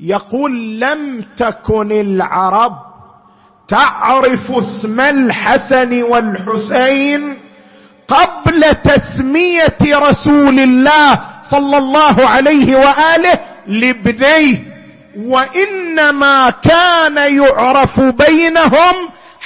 يقول 0.00 0.80
لم 0.80 1.22
تكن 1.36 1.92
العرب 1.92 2.78
تعرف 3.68 4.52
اسم 4.52 5.00
الحسن 5.00 6.02
والحسين 6.02 7.38
قبل 8.08 8.74
تسمية 8.74 9.76
رسول 9.82 10.60
الله 10.60 11.20
صلى 11.42 11.78
الله 11.78 12.28
عليه 12.28 12.76
وآله 12.76 13.38
لابنيه 13.66 14.58
وإنما 15.18 16.50
كان 16.50 17.16
يعرف 17.16 18.00
بينهم 18.00 18.94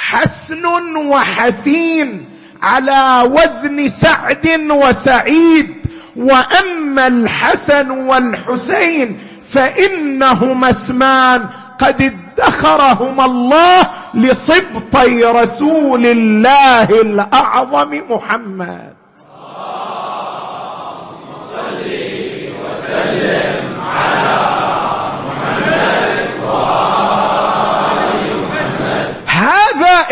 حسن 0.00 0.64
وحسين 0.96 2.24
على 2.62 3.28
وزن 3.28 3.88
سعد 3.88 4.46
وسعيد. 4.70 5.74
وأما 6.16 7.06
الحسن 7.06 7.90
والحسين 7.90 9.18
فإنهما 9.50 10.70
اسمان 10.70 11.46
قد 11.78 12.12
ادخرهما 12.38 13.24
الله 13.24 13.90
لصبطي 14.14 15.24
رسول 15.24 16.06
الله 16.06 16.84
الأعظم 16.84 18.02
محمد. 18.10 18.99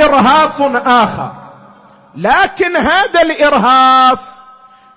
إرهاص 0.09 0.61
آخر. 0.87 1.33
لكن 2.17 2.77
هذا 2.77 3.23
الإرهاص 3.23 4.39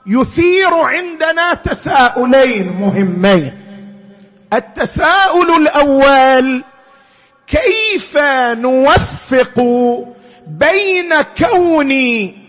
يثير 0.06 0.74
عندنا 0.74 1.54
تساؤلين 1.54 2.74
مهمين. 2.80 3.62
التساؤل 4.54 5.62
الأول 5.62 6.64
كيف 7.48 8.18
نوفق 8.54 9.60
بين 10.48 11.22
كون 11.22 11.92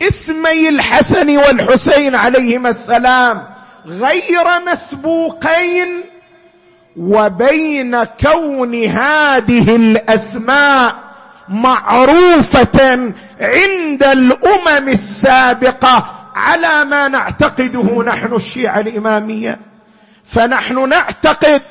اسمي 0.02 0.68
الحسن 0.68 1.38
والحسين 1.38 2.14
عليهما 2.14 2.68
السلام 2.68 3.46
غير 3.86 4.60
مسبوقين 4.72 6.02
وبين 6.96 8.04
كون 8.04 8.74
هذه 8.74 9.76
الأسماء 9.76 10.94
معروفة 11.48 13.12
عند 13.40 14.02
الأمم 14.02 14.88
السابقة 14.88 16.04
على 16.36 16.84
ما 16.84 17.08
نعتقده 17.08 18.02
نحن 18.02 18.34
الشيعة 18.34 18.80
الإمامية. 18.80 19.58
فنحن 20.24 20.88
نعتقد 20.88 21.62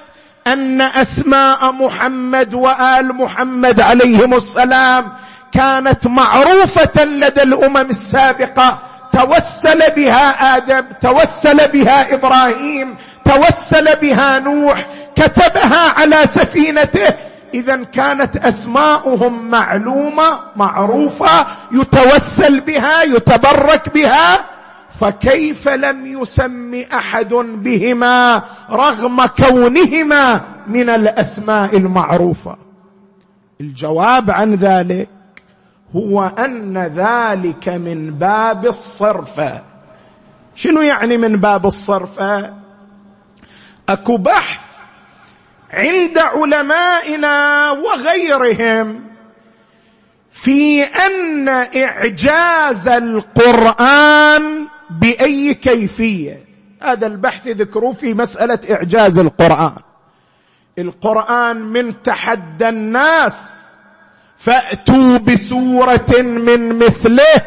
أن 0.47 0.81
أسماء 0.81 1.71
محمد 1.71 2.53
وآل 2.53 3.15
محمد 3.15 3.81
عليهم 3.81 4.33
السلام 4.33 5.13
كانت 5.51 6.07
معروفة 6.07 7.03
لدى 7.03 7.43
الأمم 7.43 7.89
السابقة. 7.89 8.79
توسل 9.11 9.91
بها 9.91 10.57
آدم 10.57 10.85
توسل 11.01 11.67
بها 11.67 12.13
إبراهيم 12.13 12.95
توسل 13.25 13.95
بها 13.95 14.39
نوح 14.39 14.85
كتبها 15.15 15.93
على 15.99 16.15
سفينته 16.25 17.13
اذا 17.53 17.83
كانت 17.83 18.37
أسماؤهم 18.37 19.49
معلومة 19.49 20.39
معروفة 20.55 21.47
يتوسل 21.71 22.59
بها 22.61 23.03
يتبرك 23.03 23.93
بها 23.93 24.45
فكيف 24.99 25.67
لم 25.67 26.05
يسم 26.05 26.83
أحد 26.93 27.33
بهما 27.33 28.43
رغم 28.71 29.25
كونهما 29.25 30.41
من 30.67 30.89
الأسماء 30.89 31.77
المعروفة؟ 31.77 32.57
الجواب 33.61 34.31
عن 34.31 34.55
ذلك 34.55 35.09
هو 35.95 36.31
أن 36.39 36.77
ذلك 36.77 37.69
من 37.69 38.11
باب 38.11 38.65
الصرفه 38.65 39.61
شنو 40.55 40.81
يعني 40.81 41.17
من 41.17 41.37
باب 41.37 41.65
الصرفه 41.65 42.53
أكو 43.89 44.17
بحث 44.17 44.70
عند 45.73 46.17
علمائنا 46.17 47.69
وغيرهم 47.71 49.03
في 50.31 50.83
أن 50.83 51.49
إعجاز 51.49 52.87
القرآن 52.87 54.67
بأي 54.89 55.53
كيفية. 55.53 56.45
هذا 56.81 57.07
البحث 57.07 57.47
ذكروه 57.47 57.93
في 57.93 58.13
مسألة 58.13 58.59
إعجاز 58.71 59.19
القرآن. 59.19 59.75
القرآن 60.79 61.61
من 61.61 62.03
تحدى 62.03 62.69
الناس. 62.69 63.65
فأتوا 64.37 65.17
بسورة 65.17 66.21
من 66.21 66.79
مثله. 66.79 67.41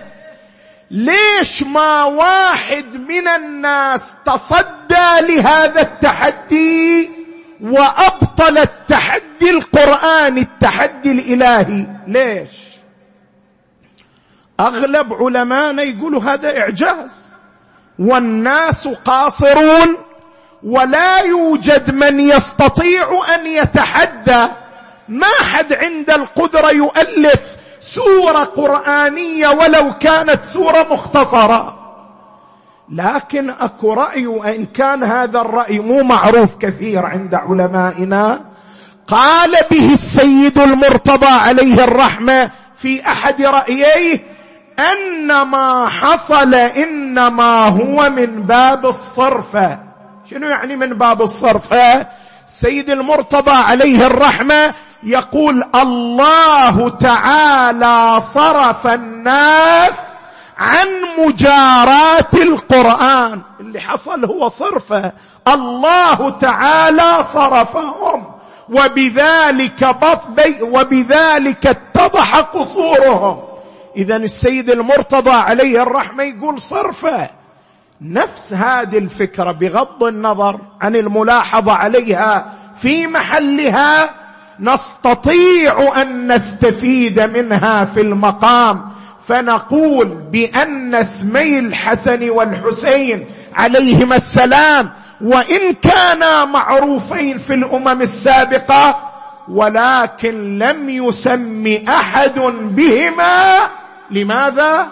ليش 0.90 1.62
ما 1.62 2.02
واحد 2.02 2.96
من 3.10 3.28
الناس 3.28 4.16
تصدى 4.24 5.20
لهذا 5.20 5.80
التحدي؟ 5.80 7.23
وأبطل 7.64 8.58
التحدي 8.58 9.50
القراني 9.50 10.40
التحدي 10.40 11.12
الإلهي. 11.12 11.86
ليش؟ 12.06 12.50
أغلب 14.60 15.12
علمانا 15.12 15.82
يقولوا 15.82 16.22
هذا 16.22 16.58
إعجاز. 16.58 17.24
والناس 17.98 18.88
قاصرون 18.88 19.96
ولا 20.62 21.18
يوجد 21.18 21.94
من 21.94 22.20
يستطيع 22.20 23.34
أن 23.34 23.46
يتحدى. 23.46 24.46
ما 25.08 25.32
حد 25.52 25.72
عند 25.72 26.10
القدرة 26.10 26.70
يؤلف 26.70 27.56
سورة 27.80 28.44
قرآنية 28.44 29.48
ولو 29.48 29.98
كانت 29.98 30.44
سورة 30.44 30.86
مختصرة. 30.90 31.83
لكن 32.88 33.50
اكو 33.50 33.92
رأي 33.92 34.26
وان 34.26 34.66
كان 34.66 35.02
هذا 35.02 35.40
الرأي 35.40 35.80
مو 35.80 36.02
معروف 36.02 36.56
كثير 36.56 37.06
عند 37.06 37.34
علمائنا. 37.34 38.40
قال 39.08 39.50
به 39.70 39.92
السيد 39.92 40.58
المرتضى 40.58 41.26
عليه 41.26 41.84
الرحمة 41.84 42.50
في 42.76 43.06
أحد 43.06 43.42
رأييه 43.42 44.20
أن 44.78 45.42
ما 45.42 45.88
حصل 45.88 46.54
إنما 46.54 47.68
هو 47.68 48.10
من 48.10 48.42
باب 48.42 48.86
الصرفة. 48.86 49.78
شنو 50.30 50.48
يعني 50.48 50.76
من 50.76 50.88
باب 50.94 51.22
الصرفة؟ 51.22 52.06
سيد 52.46 52.90
المرتضى 52.90 53.50
عليه 53.50 54.06
الرحمة 54.06 54.74
يقول 55.02 55.64
الله 55.74 56.88
تعالى 56.88 58.20
صرف 58.34 58.86
الناس 58.86 60.13
عن 60.58 60.88
مجاراه 61.18 62.30
القرآن. 62.34 63.42
اللي 63.60 63.80
حصل 63.80 64.24
هو 64.24 64.48
صرفة. 64.48 65.12
الله 65.48 66.30
تعالى 66.30 67.24
صرفهم. 67.32 68.24
وبذلك 68.68 69.84
بطبي 69.84 70.62
وبذلك 70.62 71.66
اتضح 71.66 72.36
قصورهم. 72.40 73.42
اذا 73.96 74.16
السيد 74.16 74.70
المرتضى 74.70 75.30
عليه 75.30 75.82
الرحمة 75.82 76.22
يقول 76.24 76.60
صرفة. 76.60 77.30
نفس 78.00 78.52
هذه 78.52 78.98
الفكرة 78.98 79.52
بغض 79.52 80.04
النظر 80.04 80.60
عن 80.80 80.96
الملاحظة 80.96 81.72
عليها 81.72 82.52
في 82.76 83.06
محلها 83.06 84.10
نستطيع 84.60 86.02
أن 86.02 86.32
نستفيد 86.32 87.20
منها 87.20 87.84
في 87.84 88.00
المقام. 88.00 88.90
فنقول 89.28 90.08
بأن 90.08 90.94
اسمي 90.94 91.58
الحسن 91.58 92.30
والحسين 92.30 93.26
عليهما 93.54 94.16
السلام 94.16 94.90
وإن 95.20 95.72
كانا 95.72 96.44
معروفين 96.44 97.38
في 97.38 97.54
الأمم 97.54 98.02
السابقة 98.02 99.10
ولكن 99.48 100.58
لم 100.58 100.88
يسم 100.88 101.78
أحد 101.88 102.40
بهما. 102.60 103.58
لماذا؟ 104.10 104.86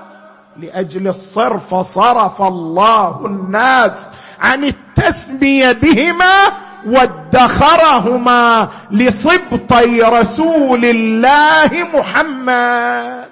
لأجل 0.56 1.08
الصرف 1.08 1.74
صرف 1.74 2.42
الله 2.42 3.26
الناس 3.26 4.00
عن 4.40 4.64
التسمية 4.64 5.72
بهما 5.72 6.52
وادخرهما 6.86 8.68
لصبطي 8.90 10.00
رسول 10.00 10.84
الله 10.84 11.70
محمد. 11.94 13.31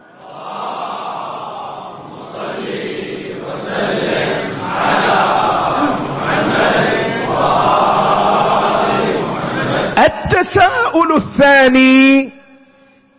التساؤل 9.98 11.12
الثاني 11.16 12.30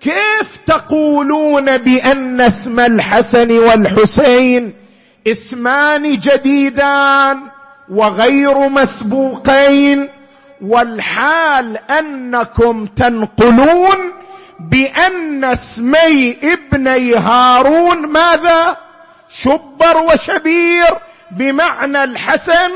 كيف 0.01 0.57
تقولون 0.65 1.77
بأن 1.77 2.41
اسم 2.41 2.79
الحسن 2.79 3.59
والحسين 3.59 4.73
اسمان 5.27 6.19
جديدان 6.19 7.39
وغير 7.89 8.69
مسبوقين؟ 8.69 10.09
والحال 10.61 11.77
أنكم 11.77 12.85
تنقلون 12.85 14.11
بأن 14.59 15.43
اسمي 15.43 16.37
ابني 16.43 17.15
هارون 17.15 17.97
ماذا؟ 17.97 18.77
شبر 19.29 19.97
وشبير. 19.97 20.97
بمعنى 21.31 22.03
الحسن 22.03 22.71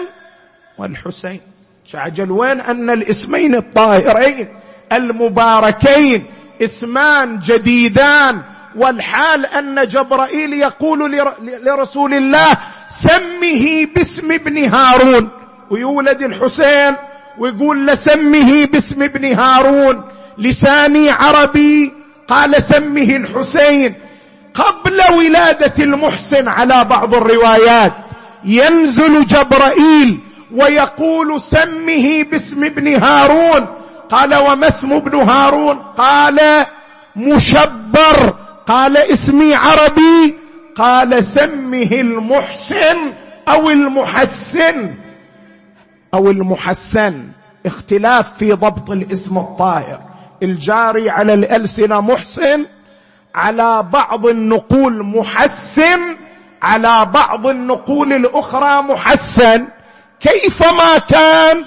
والحسين. 0.78 1.42
شعجل 1.86 2.32
وين 2.32 2.62
أن 2.62 2.90
الاسمين 2.90 3.56
الطاهرين 3.56 4.48
المباركين 4.92 6.26
اسمان 6.62 7.40
جديدان 7.40 8.42
والحال 8.76 9.46
أن 9.46 9.88
جبرائيل 9.88 10.54
يقول 10.54 11.22
لرسول 11.66 12.14
الله 12.14 12.58
سمه 12.88 13.88
باسم 13.96 14.32
ابن 14.32 14.74
هارون. 14.74 15.30
ويولد 15.70 16.22
الحسين 16.22 16.96
ويقول 17.38 17.88
لسمه 17.88 18.66
باسم 18.66 19.04
ابن 19.04 19.34
هارون. 19.34 20.04
لساني 20.38 21.10
عربي 21.10 21.94
قال 22.28 22.64
سمه 22.64 23.16
الحسين. 23.16 23.94
قبل 24.54 25.02
ولادة 25.18 25.84
المحسن 25.84 26.48
على 26.48 26.84
بعض 26.84 27.16
الروايات. 27.16 27.94
ينزل 28.46 29.26
جبرائيل 29.26 30.20
ويقول 30.52 31.42
سمه 31.42 32.24
باسم 32.24 32.64
ابن 32.64 33.04
هارون. 33.04 33.68
قال 34.10 34.36
وما 34.36 34.68
اسم 34.68 34.94
ابن 34.94 35.16
هارون؟ 35.16 35.78
قال 35.78 36.66
مشبر. 37.16 38.36
قال 38.68 38.98
اسمي 38.98 39.56
عربي. 39.56 40.36
قال 40.76 41.24
سمه 41.24 41.90
المحسن 41.92 42.98
أو 43.48 43.70
المحسن. 43.70 44.94
أو 46.14 46.32
المحسن. 46.32 47.28
اختلاف 47.66 48.38
في 48.38 48.50
ضبط 48.50 48.92
الاسم 48.92 49.38
الطاهر. 49.38 50.00
الجاري 50.44 51.10
على 51.10 51.34
الألسنة 51.34 52.02
محسن. 52.02 52.66
على 53.36 53.84
بعض 53.94 54.26
النقول 54.26 55.04
محسن. 55.04 56.25
على 56.66 57.06
بعض 57.06 57.48
النقول 57.48 58.14
الأخرى 58.14 58.82
محسن. 58.82 59.68
كيفما 60.20 60.98
كان 60.98 61.66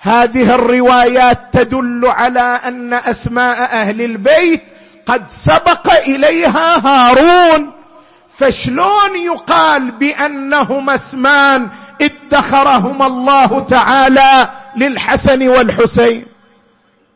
هذه 0.00 0.54
الروايات 0.54 1.40
تدل 1.52 2.02
على 2.04 2.60
أن 2.66 2.92
أسماء 2.92 3.62
أهل 3.62 4.02
البيت 4.02 4.62
قد 5.06 5.30
سبق 5.30 5.92
إليها 5.92 6.86
هارون. 6.86 7.70
فشلون 8.36 9.16
يقال 9.24 9.90
بانهما 9.90 10.94
اسمان 10.94 11.68
ادخرهما 12.00 13.06
الله 13.06 13.60
تعالى 13.60 14.48
للحسن 14.76 15.48
والحسين؟ 15.48 16.26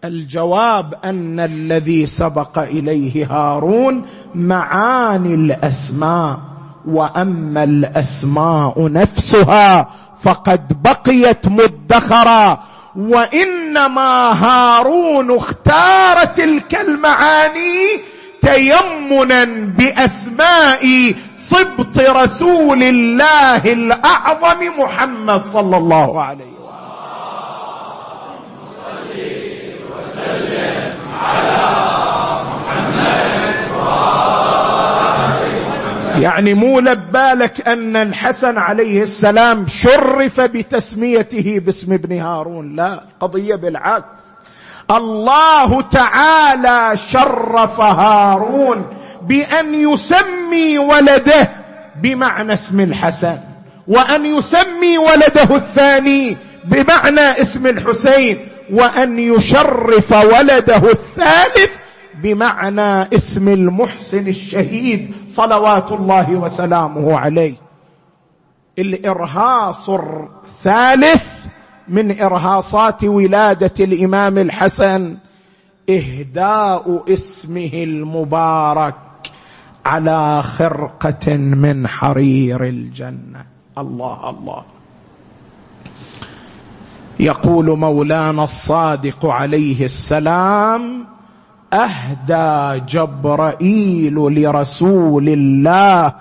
الجواب 0.04 0.94
أن 1.04 1.40
الذي 1.40 2.06
سبق 2.06 2.58
إليه 2.58 3.26
هارون 3.30 4.06
معاني 4.34 5.34
الأسماء. 5.34 6.55
واما 6.86 7.64
الاسماء 7.64 8.92
نفسها 8.92 9.88
فقد 10.22 10.82
بقيت 10.82 11.48
مدخرا 11.48 12.62
وانما 12.96 14.32
هارون 14.32 15.36
اختار 15.36 16.24
تلك 16.24 16.80
المعاني 16.80 18.00
تيمنا 18.40 19.44
باسماء 19.78 21.12
صبط 21.36 21.98
رسول 21.98 22.82
الله 22.82 23.72
الاعظم 23.72 24.60
محمد 24.78 25.46
صلى 25.46 25.76
الله 25.76 26.22
عليه 26.22 26.44
وسلم. 26.44 26.56
على 33.76 34.45
يعني 36.22 36.54
مو 36.54 36.80
لبالك 36.80 37.68
أن 37.68 37.96
الحسن 37.96 38.58
عليه 38.58 39.02
السلام 39.02 39.66
شرف 39.66 40.40
بتسميته 40.40 41.60
باسم 41.64 41.92
ابن 41.92 42.20
هارون. 42.20 42.76
لا 42.76 43.04
قضية 43.20 43.54
بالعكس. 43.54 44.22
الله 44.90 45.82
تعالى 45.82 46.98
شرف 47.10 47.80
هارون 47.80 48.86
بأن 49.22 49.74
يسمي 49.74 50.78
ولده 50.78 51.50
بمعنى 52.02 52.52
اسم 52.52 52.80
الحسن 52.80 53.38
وأن 53.88 54.26
يسمي 54.26 54.98
ولده 54.98 55.56
الثاني 55.56 56.36
بمعنى 56.64 57.42
اسم 57.42 57.66
الحسين 57.66 58.48
وأن 58.72 59.18
يشرف 59.18 60.12
ولده 60.12 60.90
الثالث 60.90 61.70
بمعنى 62.22 63.02
اسم 63.02 63.48
المحسن 63.48 64.28
الشهيد 64.28 65.14
صلوات 65.26 65.92
الله 65.92 66.36
وسلامه 66.36 67.18
عليه. 67.18 67.54
الإرهاص 68.78 69.90
الثالث 69.90 71.24
من 71.88 72.20
إرهاصات 72.20 73.04
ولادة 73.04 73.84
الإمام 73.84 74.38
الحسن 74.38 75.16
إهداء 75.90 77.04
اسمه 77.08 77.70
المبارك 77.74 78.94
على 79.86 80.42
خرقة 80.42 81.36
من 81.36 81.86
حرير 81.86 82.64
الجنة. 82.64 83.46
الله 83.78 84.30
الله. 84.30 84.64
يقول 87.20 87.78
مولانا 87.78 88.44
الصادق 88.44 89.26
عليه 89.26 89.84
السلام 89.84 91.05
أهدى 91.72 92.84
جبرائيل 92.88 94.14
لرسول 94.14 95.28
الله 95.28 96.14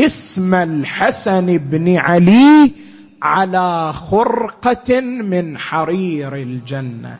اسم 0.00 0.54
الحسن 0.54 1.58
بن 1.58 1.96
علي 1.96 2.72
على 3.22 3.92
خرقة 3.92 5.00
من 5.00 5.58
حرير 5.58 6.36
الجنة. 6.36 7.16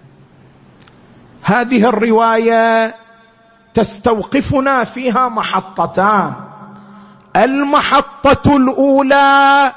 هذه 1.42 1.88
الرواية 1.88 2.94
تستوقفنا 3.74 4.84
فيها 4.84 5.28
محطتان. 5.28 6.32
المحطة 7.36 8.56
الأولى 8.56 9.72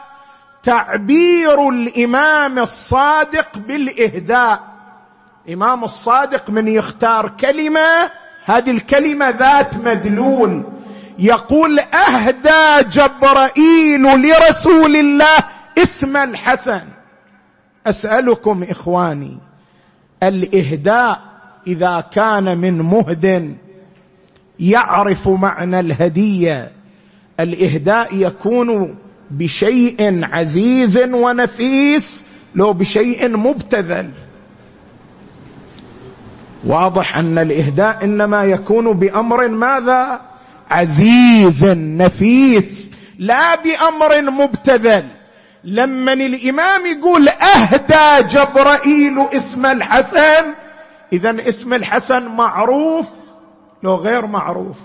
تعبير 0.64 1.70
الإمام 1.70 2.60
الصادق 2.60 3.58
بالإهداء. 3.58 4.75
إمام 5.54 5.84
الصادق 5.84 6.50
من 6.50 6.68
يختار 6.68 7.30
كلمة 7.30 8.12
هذه 8.46 8.72
الكلمة 8.72 9.30
ذات 9.30 9.78
مدلول. 9.78 10.64
يقول 11.20 11.80
أهدى 11.80 12.90
جبرائيل 12.90 14.02
لرسول 14.02 14.96
الله 14.96 15.38
اسم 15.78 16.18
الحسن. 16.18 16.82
أسألكم 17.88 18.64
إخواني 18.64 19.38
الإهداء 20.24 21.22
إذا 21.68 22.04
كان 22.12 22.58
من 22.58 22.82
مهد 22.82 23.56
يعرف 24.60 25.28
معنى 25.28 25.80
الهدية. 25.80 26.72
الإهداء 27.40 28.16
يكون 28.16 28.96
بشيء 29.32 30.26
عزيز 30.26 30.98
ونفيس 30.98 32.26
لو 32.56 32.74
بشيء 32.74 33.38
مبتذل. 33.38 34.12
واضح 36.66 37.18
أن 37.18 37.38
الإهداء 37.38 38.04
إنما 38.04 38.44
يكون 38.44 38.94
بأمر 38.94 39.48
ماذا؟ 39.48 40.22
عزيز 40.70 41.66
نفيس 41.78 42.92
لا 43.20 43.56
بأمر 43.56 44.22
مبتذل. 44.22 45.06
لما 45.64 46.14
الإمام 46.14 46.86
يقول 46.86 47.30
أهدى 47.30 48.28
جبرائيل 48.28 49.20
اسم 49.34 49.66
الحسن 49.66 50.46
اذا 51.14 51.50
اسم 51.50 51.74
الحسن 51.74 52.26
معروف 52.26 53.06
لو 53.84 53.96
غير 53.96 54.26
معروف؟ 54.26 54.78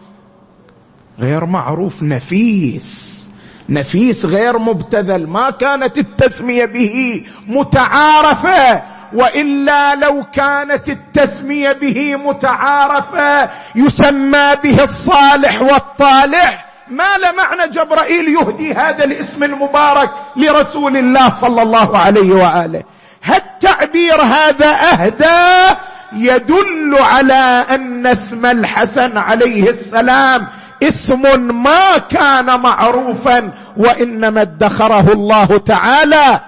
غير 1.19 1.45
معروف 1.45 2.03
نفيس. 2.03 3.30
نفيس 3.71 4.25
غير 4.25 4.59
مبتذل 4.59 5.27
ما 5.27 5.51
كانت 5.51 5.99
التسمية 5.99 6.65
به 6.65 7.25
متعارفة 7.47 8.83
وإلا 9.13 9.95
لو 9.95 10.25
كانت 10.33 10.89
التسمية 10.89 11.73
به 11.73 12.17
متعارفة 12.17 13.51
يسمى 13.75 14.57
به 14.63 14.83
الصالح 14.83 15.63
والطالح. 15.63 16.67
ما 16.91 17.17
لمعنى 17.17 17.73
جبرائيل 17.73 18.29
يهدي 18.29 18.75
هذا 18.75 19.05
الاسم 19.05 19.45
المبارك 19.45 20.11
لرسول 20.37 20.97
الله 20.97 21.33
صلى 21.41 21.63
الله 21.63 21.99
عليه 21.99 22.33
وآله. 22.33 22.83
هالتعبير 23.25 24.23
هذا 24.23 24.77
أهدى 24.93 25.77
يدل 26.13 26.97
على 27.01 27.65
أن 27.71 28.07
اسم 28.07 28.47
الحسن 28.47 29.19
عليه 29.19 29.69
السلام 29.69 30.49
اسم 30.83 31.23
ما 31.63 31.99
كان 31.99 32.61
معروفا 32.61 33.53
وإنما 33.77 34.43
ادخره 34.43 35.13
الله 35.13 35.47
تعالى 35.47 36.41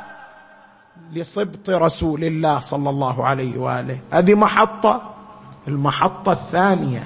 لصبط 1.13 1.71
رسول 1.71 2.25
الله 2.25 2.59
صلى 2.59 2.91
الله 2.91 3.27
عليه 3.27 3.59
وآله. 3.59 3.99
هذه 4.13 4.35
محطة 4.35 5.15
المحطة 5.69 6.33
الثانية. 6.33 7.03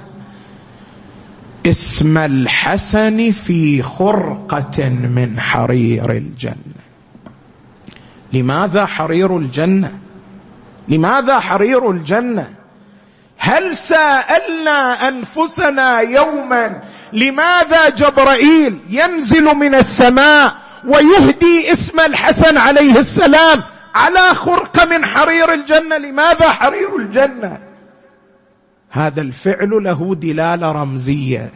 اسم 1.67 2.19
الحسن 2.19 3.31
في 3.31 3.83
خرقة 3.83 4.89
من 4.89 5.41
حرير 5.41 6.11
الجنة. 6.11 6.83
لماذا 8.33 8.87
حرير 8.87 9.37
الجنة؟ 9.39 9.99
لماذا 10.89 11.39
حرير 11.39 11.91
الجنة؟ 11.91 12.56
هل 13.47 13.77
سألنا 13.77 15.09
أنفسنا 15.09 16.01
يوما 16.01 16.81
لماذا 17.13 17.89
جبرائيل 17.89 18.81
ينزل 18.89 19.45
من 19.45 19.75
السماء 19.75 20.55
ويهدي 20.85 21.73
اسم 21.73 22.01
الحسن 22.01 22.59
عليه 22.59 22.97
السلام 22.97 23.63
على 23.95 24.35
خرقه 24.35 24.85
من 24.85 25.05
حرير 25.05 25.53
الجنة؟ 25.53 25.99
لماذا 25.99 26.49
حرير 26.49 26.97
الجنة؟ 26.97 27.59
هذا 28.91 29.23
الفعل 29.23 29.71
له 29.71 30.15
دلالة 30.15 30.73
رمزية. 30.73 31.51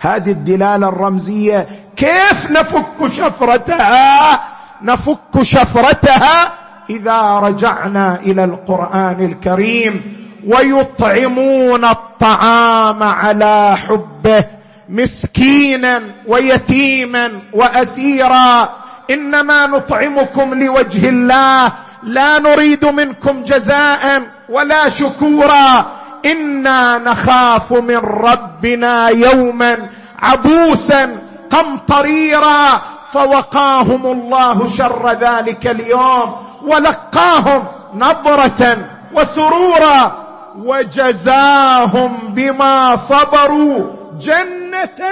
هذه 0.00 0.30
الدلالة 0.30 0.88
الرمزية 0.88 1.68
كيف 1.96 2.50
نفك 2.50 3.12
شفرتها؟ 3.16 4.42
نفك 4.82 5.42
شفرتها 5.42 6.52
إذا 6.90 7.22
رجعنا 7.22 8.20
إلى 8.20 8.44
القرآن 8.44 9.24
الكريم. 9.24 10.27
ويطعمون 10.48 11.84
الطعام 11.84 13.02
على 13.02 13.76
حبه 13.76 14.44
مسكينا 14.88 16.02
ويتيما 16.26 17.32
وأسيرا. 17.52 18.68
إنما 19.10 19.66
نطعمكم 19.66 20.54
لوجه 20.54 21.08
الله. 21.08 21.72
لا 22.02 22.38
نريد 22.38 22.84
منكم 22.84 23.44
جزاء 23.44 24.22
ولا 24.48 24.88
شكورا. 24.88 25.86
إنا 26.26 26.98
نخاف 26.98 27.72
من 27.72 27.96
ربنا 27.96 29.08
يوما 29.08 29.88
عبوسا 30.18 31.18
قمطريرا. 31.50 32.80
فوقاهم 33.12 34.06
الله 34.06 34.72
شر 34.76 35.10
ذلك 35.12 35.66
اليوم 35.66 36.36
ولقاهم 36.62 37.64
نضرة 37.94 38.78
وسرورا. 39.14 40.27
وجزاهم 40.64 42.18
بما 42.34 42.96
صبروا 42.96 43.86
جنة. 44.20 45.06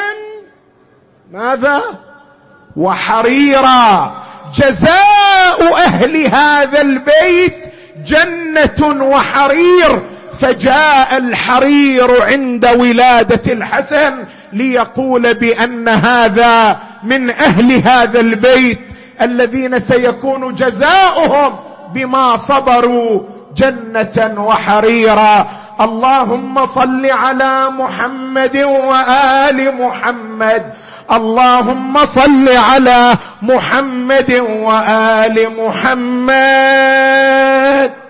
ماذا؟ 1.32 1.82
وحريرا. 2.76 4.12
جزاء 4.54 5.74
أهل 5.86 6.26
هذا 6.26 6.80
البيت 6.80 7.56
جنة 8.06 9.04
وحرير. 9.04 10.02
فجاء 10.40 11.16
الحرير 11.16 12.22
عند 12.22 12.66
ولادة 12.66 13.52
الحسن 13.52 14.24
ليقول 14.52 15.34
بأن 15.34 15.88
هذا 15.88 16.78
من 17.02 17.30
أهل 17.30 17.72
هذا 17.72 18.20
البيت 18.20 18.92
الذين 19.20 19.78
سيكون 19.78 20.54
جزاؤهم 20.54 21.56
بما 21.94 22.36
صبروا 22.36 23.22
جنة 23.56 24.40
وحريرا. 24.40 25.46
اللهم 25.80 26.66
صل 26.66 27.06
على 27.06 27.70
محمد 27.70 28.56
وآل 28.56 29.80
محمد. 29.80 30.72
اللهم 31.12 32.04
صل 32.04 32.48
على 32.48 33.14
محمد 33.42 34.32
وآل 34.32 35.48
محمد. 35.58 38.05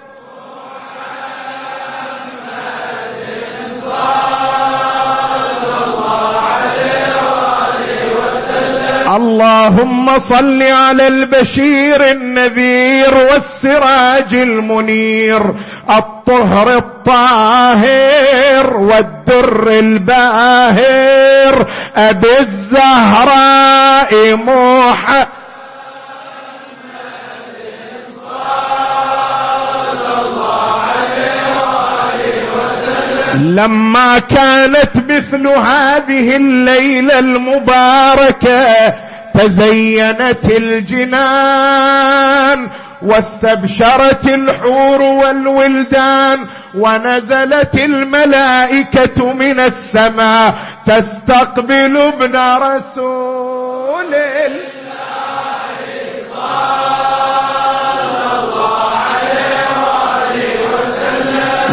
اللهم 9.16 10.18
صل 10.18 10.62
على 10.62 11.06
البشير 11.08 12.10
النذير 12.10 13.14
والسراج 13.32 14.34
المنير 14.34 15.54
الطهر 15.90 16.76
الطاهر 16.76 18.76
والدر 18.76 19.68
الباهر 19.68 21.66
أبي 21.96 22.38
الزهراء 22.40 24.34
محمد 24.36 25.35
لما 33.36 34.18
كانت 34.18 34.96
مثل 34.96 35.46
هذه 35.46 36.36
الليلة 36.36 37.18
المباركة 37.18 38.94
تزينت 39.34 40.44
الجنان 40.56 41.88
واستبشرت 43.02 44.26
الحور 44.26 45.02
والولدان 45.02 46.46
ونزلت 46.74 47.74
الملائكة 47.74 49.32
من 49.32 49.60
السماء 49.60 50.54
تستقبل 50.86 51.96
ابن 51.96 52.36
رسول 52.62 54.14
الله. 54.14 54.66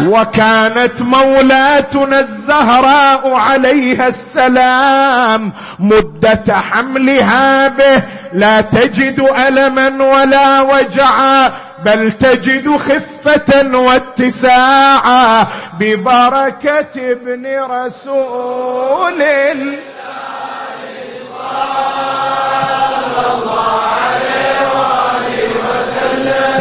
وكانت 0.08 1.02
مولاتنا 1.02 2.20
الزهراء 2.20 3.34
عليها 3.34 4.08
السلام 4.08 5.52
مدة 5.78 6.54
حملها 6.70 7.68
به. 7.68 8.02
لا 8.32 8.60
تجد 8.60 9.20
ألما 9.20 10.04
ولا 10.04 10.60
وجعا 10.60 11.52
بل 11.84 12.12
تجد 12.12 12.76
خفة 12.76 13.78
واتساعا 13.78 15.46
ببركة 15.80 17.12
ابن 17.12 17.46
رسول 17.70 19.22
الله. 19.22 19.78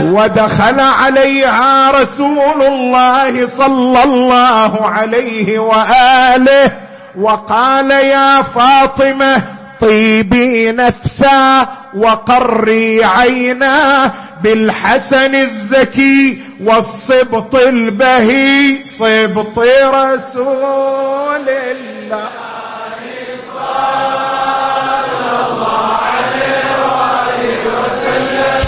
ودخل 0.04 0.80
عليها 0.80 1.91
رسول 1.91 2.62
الله 2.62 3.47
صلى 3.47 4.04
الله 4.04 4.88
عليه 4.88 5.60
واله 5.60 6.72
وقال 7.20 7.91
يا 7.91 8.41
فاطمه 8.41 9.43
طيبي 9.80 10.72
نفسا 10.72 11.68
وقري 11.97 13.04
عينا 13.04 14.12
بالحسن 14.43 15.36
الزكي 15.36 16.41
والصبط 16.64 17.56
البهي 17.56 18.86
صبط 18.86 19.60
رسول 19.84 21.49
الله 21.49 22.30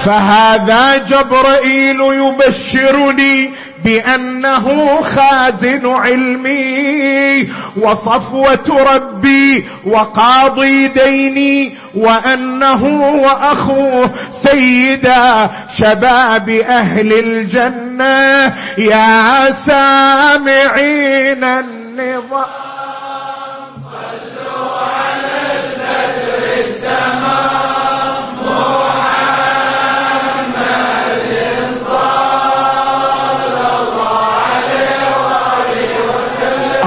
فهذا 0.05 0.97
جبرائيل 0.97 2.01
يبشرني 2.01 3.51
بأنه 3.85 5.01
خازن 5.01 5.87
علمي 5.87 7.49
وصفوة 7.77 8.93
ربي 8.93 9.65
وقاضي 9.85 10.87
ديني 10.87 11.77
وأنه 11.95 12.83
وأخوه 13.23 14.11
سيدا 14.31 15.49
شباب 15.77 16.49
أهل 16.49 17.13
الجنة. 17.13 18.53
يا 18.77 19.51
سامعين 19.51 21.43
النظام. 21.43 22.64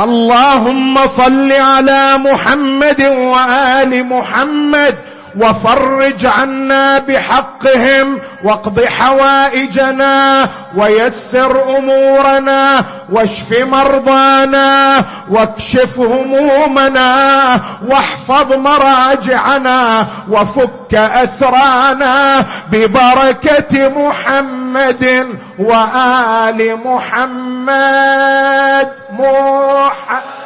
اللهم 0.08 1.06
صل 1.06 1.52
على 1.52 2.18
محمد 2.18 3.00
وآل 3.02 4.06
محمد 4.06 4.94
وفرج 5.38 6.26
عنا 6.26 6.98
بحقهم 6.98 8.20
واقض 8.44 8.84
حوائجنا 8.84 10.48
ويسر 10.76 11.78
أمورنا 11.78 12.84
واشف 13.12 13.64
مرضانا 13.64 15.04
واكشف 15.30 15.98
همومنا 15.98 17.60
واحفظ 17.86 18.52
مراجعنا 18.52 20.06
وفك 20.30 20.94
أسرانا 20.94 22.44
ببركة 22.72 23.88
محمد 23.88 25.28
وآل 25.58 26.78
محمد 26.84 28.88
محمد 29.12 30.38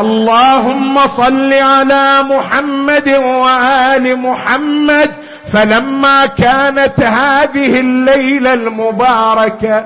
اللهم 0.00 1.06
صل 1.06 1.52
على 1.52 2.22
محمد 2.22 3.08
وآل 3.08 4.16
محمد 4.18 5.10
فلما 5.52 6.26
كانت 6.26 7.00
هذه 7.00 7.80
الليلة 7.80 8.52
المباركة 8.52 9.84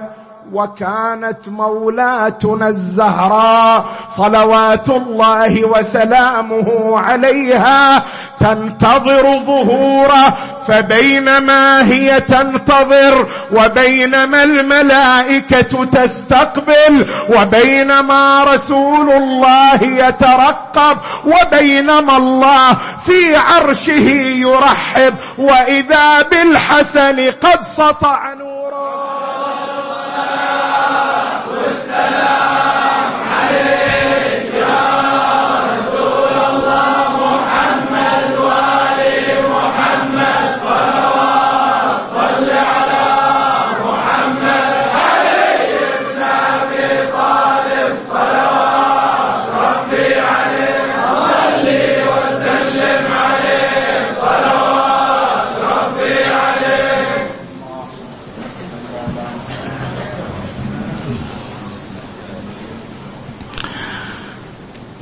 وكانت 0.53 1.49
مولاتنا 1.49 2.69
الزهراء 2.69 3.85
صلوات 4.09 4.89
الله 4.89 5.65
وسلامه 5.65 6.99
عليها 6.99 8.03
تنتظر 8.41 9.23
ظهوره 9.47 10.35
فبينما 10.69 11.87
هي 11.87 12.21
تنتظر 12.21 13.27
وبينما 13.53 14.43
الملائكة 14.43 15.85
تستقبل 15.85 17.07
وبينما 17.37 18.45
رسول 18.45 19.11
الله 19.11 19.83
يترقب 19.83 20.99
وبينما 21.25 22.17
الله 22.17 22.77
في 23.05 23.37
عرشه 23.37 24.11
يرحب 24.39 25.15
وإذا 25.39 26.23
بالحسن 26.23 27.31
قد 27.31 27.65
سطع 27.77 28.35
نوره. 28.35 28.98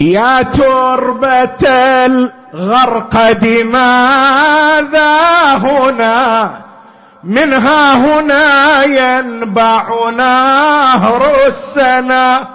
يا 0.00 0.42
تربة 0.42 1.66
الغرقد 2.06 3.46
ماذا 3.64 5.18
هنا؟ 5.56 6.50
منها 7.24 7.94
هنا 7.94 8.84
ينبع 8.84 10.10
نهر 10.10 11.46
السنا. 11.46 12.48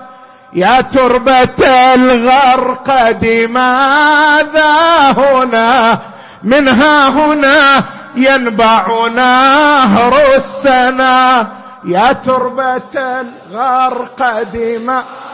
يا 0.54 0.82
تربة 0.82 1.94
الغرقد 1.96 3.48
ماذا 3.50 4.76
هنا؟ 5.18 6.00
منها 6.44 7.10
هنا 7.10 7.84
ينبع 8.16 9.08
نهر 9.08 10.36
السنا. 10.36 11.48
يا 11.86 12.14
تربة 12.14 12.82
الغرقد 12.96 14.82
ماذا 14.86 15.31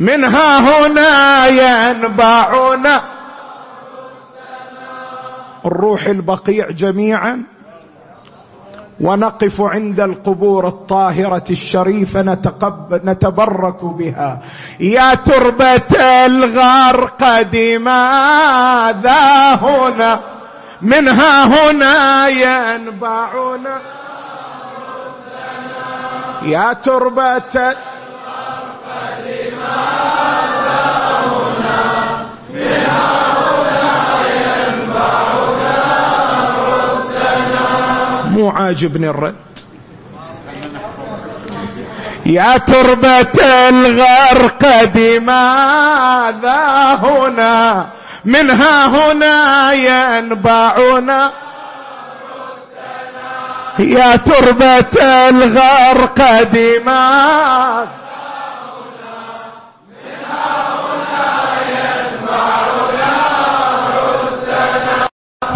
منها 0.00 0.58
هنا 0.58 1.46
ينبعنا 1.46 3.02
الروح 5.66 6.06
البقيع 6.06 6.70
جميعا. 6.70 7.42
ونقف 9.00 9.60
عند 9.60 10.00
القبور 10.00 10.68
الطاهرة 10.68 11.44
الشريفة 11.50 12.22
نتقب 12.22 13.00
نتبرك 13.04 13.84
بها. 13.84 14.40
يا 14.80 15.14
تربة 15.14 16.00
الغرقد 16.26 17.56
ماذا 17.80 19.54
هنا. 19.54 20.20
منها 20.82 21.44
هنا 21.44 22.28
ينبعنا 22.28 23.80
يا 26.42 26.72
تربة 26.72 27.74
مو 38.30 38.50
عاجبني 38.50 39.10
الرد. 39.10 39.34
يا 42.26 42.58
تربة 42.58 43.38
الغرقد 43.68 44.98
ماذا 45.22 46.94
هنا؟ 46.94 47.88
منها 48.24 48.86
هنا 48.86 49.72
ينبعنا. 49.72 51.32
يا 53.78 54.16
تربة 54.16 55.02
الغرقد 55.28 56.82
ماذا 56.84 57.99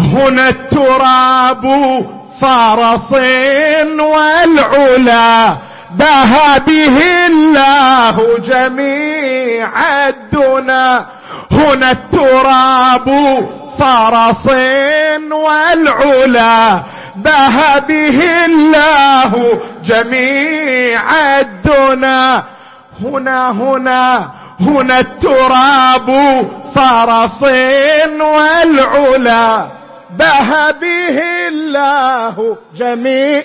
هنا 0.05 0.49
التراب 0.49 1.65
صار 2.41 2.97
صين 2.97 3.99
والعلا 3.99 5.55
بها 5.99 6.57
به 6.57 6.97
الله 7.27 8.37
جميع 8.39 9.69
الدنا. 10.07 11.05
هنا 11.51 11.91
التراب 11.91 13.07
صار 13.67 14.33
صين 14.33 15.33
والعلا 15.33 16.83
بها 17.15 17.79
به 17.79 18.45
الله 18.45 19.59
جميع 19.85 21.01
الدنا. 21.39 22.43
هنا 23.03 23.51
هنا 23.51 24.29
هنا 24.59 24.99
التراب 24.99 26.09
صار 26.63 27.27
صين 27.27 28.21
والعلا. 28.21 29.67
بها 30.17 30.71
به 30.71 31.21
الله 31.47 32.57
جميع. 32.75 33.43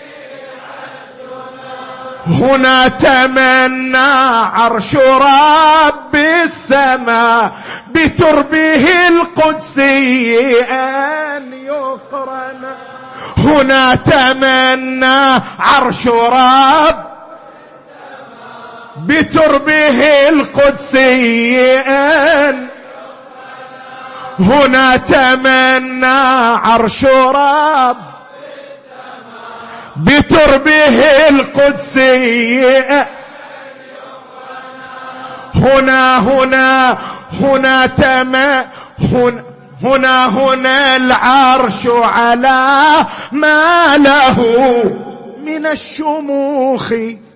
هنا 2.27 2.89
تمنى 2.89 3.97
عرش 4.55 4.95
رب 4.95 6.14
السماء 6.14 7.53
بتربه 7.95 9.09
القدسي 9.09 10.62
أن 10.62 11.53
يقرن. 11.53 12.64
هنا 13.37 13.95
تمنى 13.95 15.43
عرش 15.59 16.07
رب 16.07 17.11
بتربه 18.97 20.29
القدسي 20.29 21.79
أن 21.79 22.66
هنا 24.41 24.97
تمنى 24.97 26.07
عرش 26.64 27.05
رب 27.05 27.97
بتربه 29.97 31.28
القدسي. 31.28 32.64
هنا 35.55 36.18
هنا 36.18 36.99
هنا 37.41 37.86
تما 37.86 38.66
هنا 39.12 39.45
هنا 39.82 40.26
هنا 40.26 40.97
العرش 40.97 41.86
على 41.86 43.07
ما 43.32 43.97
له 43.97 44.36
من 45.45 45.66
الشموخ. 45.66 46.93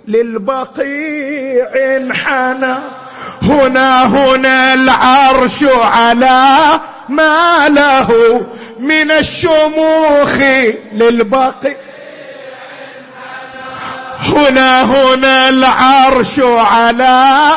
للبقيع 0.08 1.68
انحنى. 1.96 2.74
هنا 3.42 4.04
هنا 4.06 4.74
العرش 4.74 5.64
على 5.64 6.80
ما 7.08 7.68
له 7.68 8.40
من 8.78 9.10
الشموخ 9.10 10.38
للبقيع. 10.92 11.76
هنا 14.20 14.82
هنا 14.82 15.48
العرش 15.48 16.40
على 16.40 17.50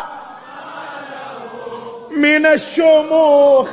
من 2.12 2.46
الشموخ 2.46 3.70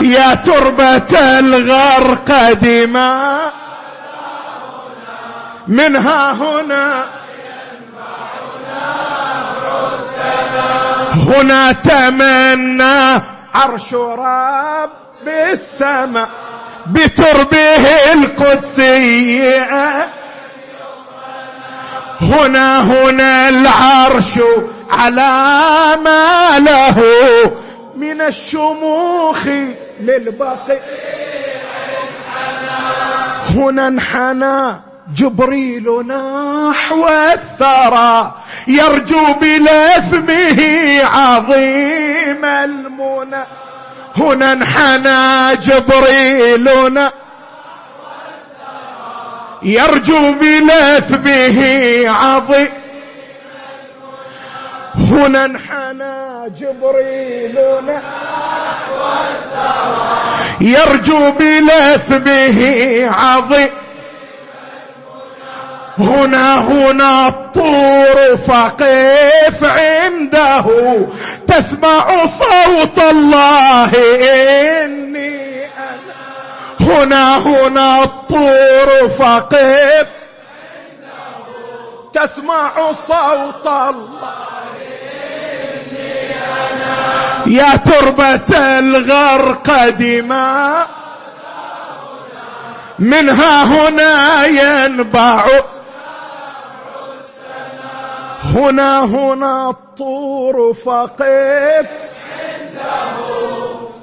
يا 0.00 0.34
تربة 0.34 1.38
الغرق 1.38 2.52
دماء. 2.52 3.67
منها 5.68 6.32
هنا. 6.32 7.04
هنا 11.14 11.72
تمنى 11.72 13.22
عرش 13.54 13.94
رب 13.94 14.90
السماء 15.28 16.28
بتربه 16.86 18.12
القدسية. 18.12 20.08
هنا 22.20 22.80
هنا 22.80 23.48
العرش 23.48 24.40
على 24.90 25.96
ما 26.04 26.58
له 26.58 27.02
من 27.96 28.20
الشموخ 28.20 29.46
للبقي 30.00 30.80
هنا 33.50 33.88
انحنى 33.88 34.87
جبريل 35.14 36.06
نحو 36.06 37.08
الثرى 37.08 38.34
يرجو 38.66 39.26
بلثمه 39.40 40.60
عظيم 41.04 42.44
المنى. 42.44 43.44
هنا 44.16 44.52
انحنى 44.52 45.56
جبريل 45.56 46.68
يرجو 49.62 50.32
بلثبه 50.32 51.58
عظيم 52.10 52.68
هنا 55.10 55.44
انحنى 55.44 56.50
جبريل 56.50 57.58
يرجو 60.60 61.30
بلثبه 61.30 62.60
عظيم 63.10 63.68
هنا 65.98 66.58
هنا 66.60 67.28
الطور 67.28 68.36
فقف 68.36 69.64
عنده 69.64 70.64
تسمع 71.46 72.26
صوت 72.26 72.98
الله 72.98 73.90
إني 74.84 75.64
أنا. 75.66 76.80
هنا 76.80 77.36
هنا 77.38 78.02
الطور 78.02 79.08
فقف 79.18 80.08
تسمع 82.12 82.92
صوت 82.92 83.66
الله 83.66 84.34
يا 87.46 87.76
تربة 87.76 88.58
الغرق 88.78 89.88
دماء 89.88 90.86
منها 92.98 93.64
هنا 93.64 94.46
ينبع 94.46 95.46
هنا 98.44 99.04
هنا 99.04 99.70
الطور 99.70 100.74
فقف 100.74 101.22
عنده 101.22 101.86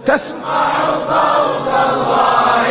تسمع 0.06 0.74
صوت 1.00 1.68
الله 1.94 2.66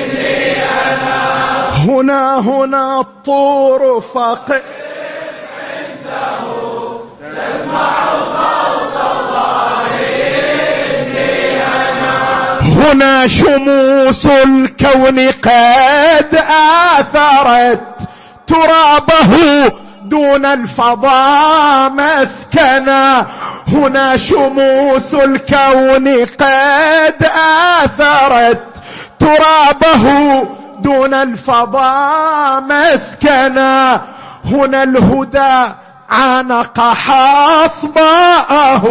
إني 0.00 0.52
أنا. 0.62 1.70
هنا 1.74 2.38
هنا 2.40 3.00
الطور 3.00 4.00
فقف 4.00 4.62
عنده 5.60 6.40
تسمع 7.20 8.04
صوت 8.32 8.96
الله 8.96 9.94
إني 10.90 11.62
أنا 11.62 12.60
هنا 12.62 13.26
شموس 13.26 14.26
الكون 14.26 15.18
قد 15.30 16.34
آثرت 16.98 18.08
ترابه 18.46 19.72
دون 20.10 20.46
الفضاء 20.46 21.90
مسكنا. 21.90 23.26
هنا 23.68 24.16
شموس 24.16 25.14
الكون 25.14 26.24
قد 26.24 27.30
آثرت. 27.82 28.82
ترابه 29.18 30.46
دون 30.78 31.14
الفضاء 31.14 32.60
مسكنا. 32.60 34.02
هنا 34.44 34.82
الهدى 34.82 35.72
عانق 36.10 36.80
حصباءه. 36.80 38.84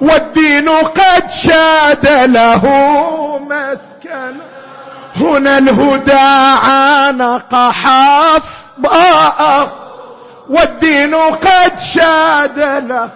والدين 0.00 0.68
قد 0.68 1.30
شاد 1.30 2.08
له 2.30 2.62
مسكنا. 3.50 4.44
هنا 5.16 5.58
الهدى 5.58 6.12
عانق 6.68 7.70
حصباءه. 7.70 9.72
والدين 10.52 11.14
قد 11.14 11.78
شاد 11.94 12.58
له. 12.58 13.08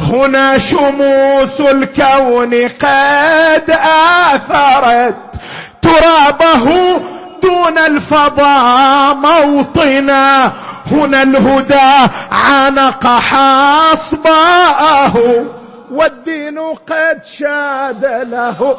هنا 0.00 0.58
شموس 0.58 1.60
الكون 1.60 2.68
قد 2.68 3.70
آثرت. 4.30 5.14
ترابه 5.82 7.00
دون 7.42 7.78
الفضاء 7.78 9.14
موطنا. 9.14 10.52
هنا 10.92 11.22
الهدى 11.22 12.10
عانق 12.32 13.06
حصباءه. 13.06 14.64
والدين 15.90 16.58
قد 16.58 17.24
شاد 17.38 18.04
له. 18.04 18.76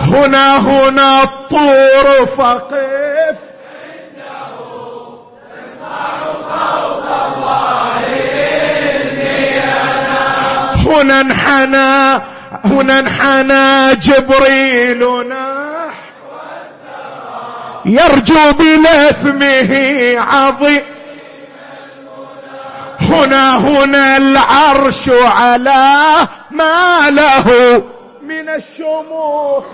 هنا 0.00 0.56
هنا 0.56 1.22
الطور 1.22 2.26
فقف 2.26 3.03
هنا 10.86 11.20
انحنى 11.20 12.22
هنا 12.64 12.98
انحنى 12.98 13.94
جبريل 13.96 15.02
يرجو 17.84 18.52
بلثمه 18.58 19.72
عظيم. 20.18 20.82
هنا 23.00 23.58
هنا 23.58 24.16
العرش 24.16 25.08
على 25.08 26.28
ما 26.50 27.10
له 27.10 27.82
من 28.22 28.48
الشموخ. 28.48 29.66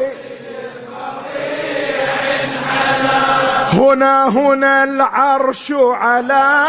هنا 3.72 4.28
هنا 4.28 4.84
العرش 4.84 5.72
على 5.76 6.64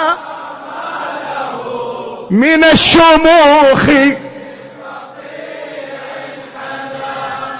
من 2.29 2.63
الشموخ. 2.63 3.89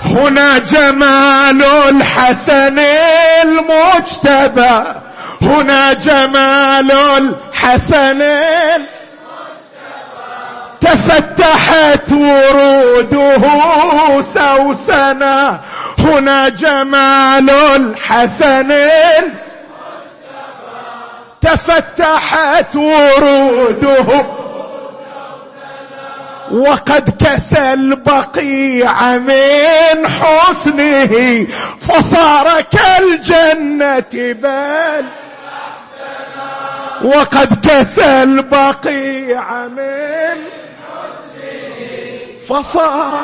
هنا 0.06 0.60
جمال 0.60 1.64
الحسن 1.66 2.80
المجتبى. 3.44 5.02
هنا 5.42 5.94
جمال 5.94 6.92
الحسن 6.92 8.22
تفتحت 10.92 12.12
وروده 12.12 13.42
سوسنا 14.22 15.62
هنا 16.00 16.50
جمال 16.50 17.50
الحسن. 17.50 18.90
تفتحت 21.42 22.76
وروده 22.76 24.26
وقد 26.52 27.10
كسى 27.20 27.74
البقيع 27.74 29.18
من 29.18 30.08
حسنه 30.08 31.48
فصار 31.80 32.62
كالجنة 32.62 34.34
بل. 34.34 35.06
وقد 37.04 37.68
كسى 37.68 38.24
البقيع 38.24 39.68
من 39.68 40.61
فصار. 42.52 43.20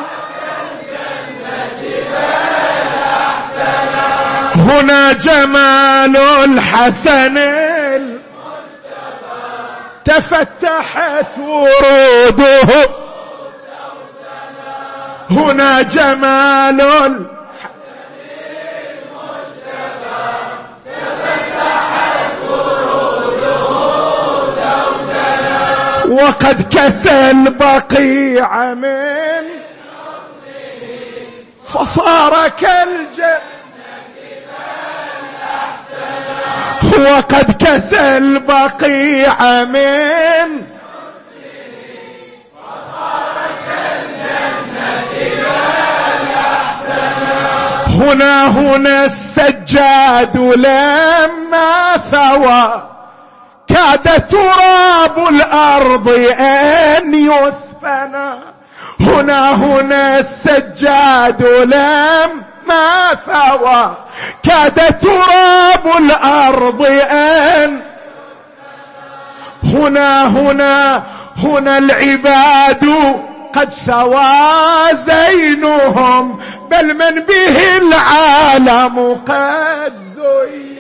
هنا 4.56 5.12
جمال 5.14 6.18
الحسن 6.18 7.38
تفتحت 10.06 11.38
وروده. 11.38 12.90
هنا 15.30 15.82
جمال 15.82 17.37
وقد 26.18 26.62
كسى 26.78 27.32
البقيع 27.32 28.74
من 28.74 29.44
فصار 31.66 32.50
كالجنة 32.50 33.38
وقد 36.98 37.52
كسى 37.64 38.18
البقيع 38.18 39.64
من 39.64 40.64
هنا 47.88 48.46
هنا 48.48 49.06
السجاد 49.06 50.38
لما 50.38 51.98
ثوى 52.12 52.87
كاد 53.78 54.28
تراب 54.28 55.28
الأرض 55.30 56.10
أن 56.40 57.16
يثفنا 57.16 58.40
هنا 59.00 59.56
هنا 59.56 60.20
السجاد 60.20 61.44
لما 61.44 63.16
ثوى 63.26 63.96
كاد 64.44 65.00
تراب 65.00 65.98
الأرض 65.98 66.86
أن 67.12 67.82
هنا 69.64 70.28
هنا 70.28 71.04
هنا 71.38 71.78
العباد 71.78 72.94
قد 73.56 73.70
سوى 73.86 74.34
زينهم 74.94 76.40
بل 76.72 76.94
من 76.94 77.22
به 77.22 77.78
العالم 77.78 79.14
قد 79.28 79.94
زين. 80.16 80.77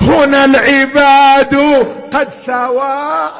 هنا 0.00 0.44
العباد 0.44 1.54
قد 2.12 2.28
سوى 2.46 3.30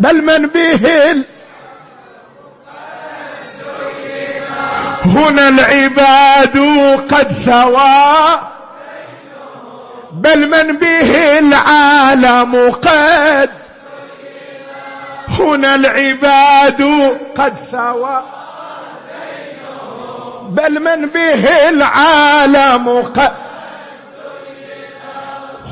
بل 0.00 0.22
من 0.24 0.46
به 0.46 1.24
هنا 5.04 5.48
العباد 5.48 6.58
قد 7.10 7.32
سوى 7.32 8.40
بل 10.12 10.48
من 10.48 10.76
به 10.76 11.38
العالم 11.38 12.70
قد 12.70 13.50
هنا 15.38 15.74
العباد 15.74 16.82
قد 17.38 17.56
سوى 17.70 18.22
بل 20.48 20.78
من 20.78 21.08
به 21.08 21.68
العالم 21.68 23.02
قد 23.02 23.32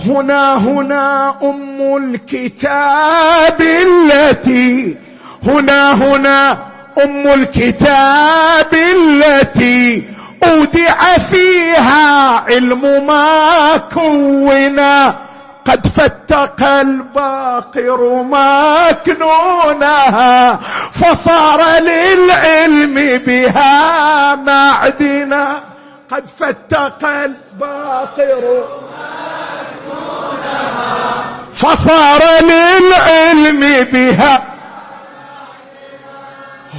هنا 0.07 0.57
هنا 0.57 1.35
أم 1.43 1.97
الكتاب 1.97 3.61
التي 3.61 4.97
هنا 5.47 5.93
هنا 5.93 6.59
أم 7.05 7.27
الكتاب 7.27 8.75
التي 8.75 10.03
أودع 10.45 11.19
فيها 11.19 12.29
علم 12.37 13.07
ما 13.07 13.77
كونا 13.77 15.15
قد 15.65 15.87
فتق 15.87 16.63
الباقر 16.63 18.23
مكنونها 19.03 20.57
فصار 20.93 21.61
للعلم 21.81 22.95
بها 23.27 24.35
معدنا. 24.35 25.63
قد 26.11 26.25
فتق 26.41 27.05
الباقر 27.09 28.65
فصار 31.55 32.23
للعلم 32.43 33.61
بها. 33.93 34.43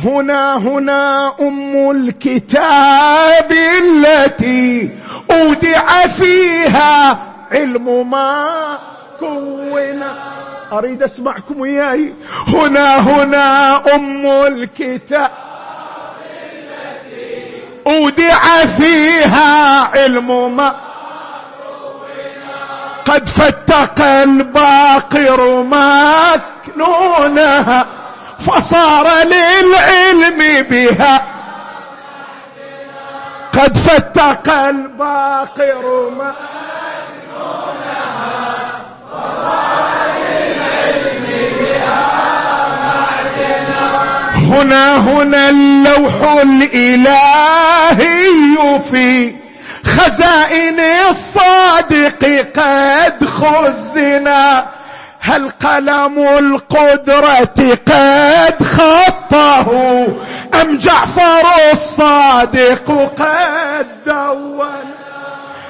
هنا 0.03 0.57
هنا 0.57 1.34
أم 1.41 1.91
الكتاب 1.91 3.51
التي 3.51 4.89
أودع 5.32 6.07
فيها 6.07 7.18
علم 7.51 8.09
ما 8.09 8.78
كون. 9.20 10.03
أريد 10.72 11.03
أسمعكم 11.03 11.59
وياي. 11.59 12.14
هنا 12.47 12.99
هنا 12.99 13.76
أم 13.95 14.26
الكتاب 14.26 15.32
أودع 17.88 18.66
فيها 18.78 19.82
علم 19.84 20.55
ما 20.55 20.76
قد 23.06 23.30
فتق 23.30 24.06
الباقر 24.06 25.64
مكنونها 26.74 27.86
فصار 28.39 29.08
للعلم 29.24 30.66
بها. 30.70 31.24
قد 33.54 33.78
فتق 33.78 34.54
الباقر 34.54 36.10
مكنونها. 36.10 36.36
فصار 39.12 39.84
للعلم 40.18 41.26
بها 41.60 42.22
هنا 44.36 44.97
هنا 44.97 45.49
اللوح 45.49 46.14
الإلهي 46.41 47.82
في 48.91 49.36
خزائن 49.92 50.80
الصادق 51.10 52.24
قد 52.56 53.26
خزنا 53.26 54.66
هل 55.22 55.50
قلم 55.50 56.18
القدرة 56.20 57.78
قد 57.88 58.64
خطه؟ 58.64 59.68
أم 60.62 60.78
جعفر 60.78 61.44
الصادق 61.72 63.12
قد 63.18 63.88
دون؟ 64.06 64.94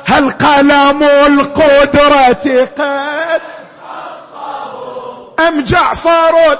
هل 0.05 0.29
قلم 0.29 1.03
القدرة 1.03 2.67
قد 2.77 3.41
خطه؟ 3.81 5.47
أم 5.47 5.61
جعفر 5.61 6.57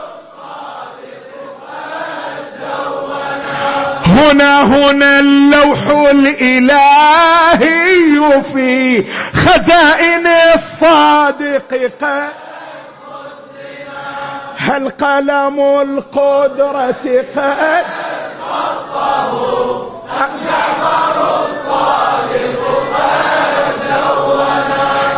هنا 4.12 4.62
هنا 4.64 5.20
اللوح 5.20 5.88
الإلهي 6.12 7.64
في 8.44 9.04
خزائن 9.34 10.28
الصادق 10.28 11.92
قد 12.02 12.30
هل 14.58 14.90
قلم 14.90 15.60
القدرة 15.82 17.26
قد 17.36 17.86
خطه 18.42 19.32
أم 20.22 20.30
جعفر 20.46 21.18
الصادق 21.46 22.62
قد 22.94 23.82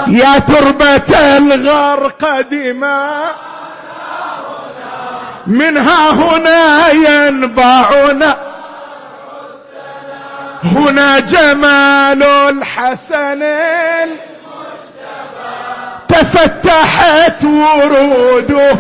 يا 0.07 0.39
تربة 0.39 1.37
الغرق 1.37 2.41
دماء 2.41 3.35
منها 5.47 6.09
هنا 6.09 6.89
ينبعنا 6.89 8.52
هنا 10.63 11.19
جمال 11.19 12.23
الحسن 12.23 13.43
تفتحت 16.07 17.43
وروده. 17.43 18.77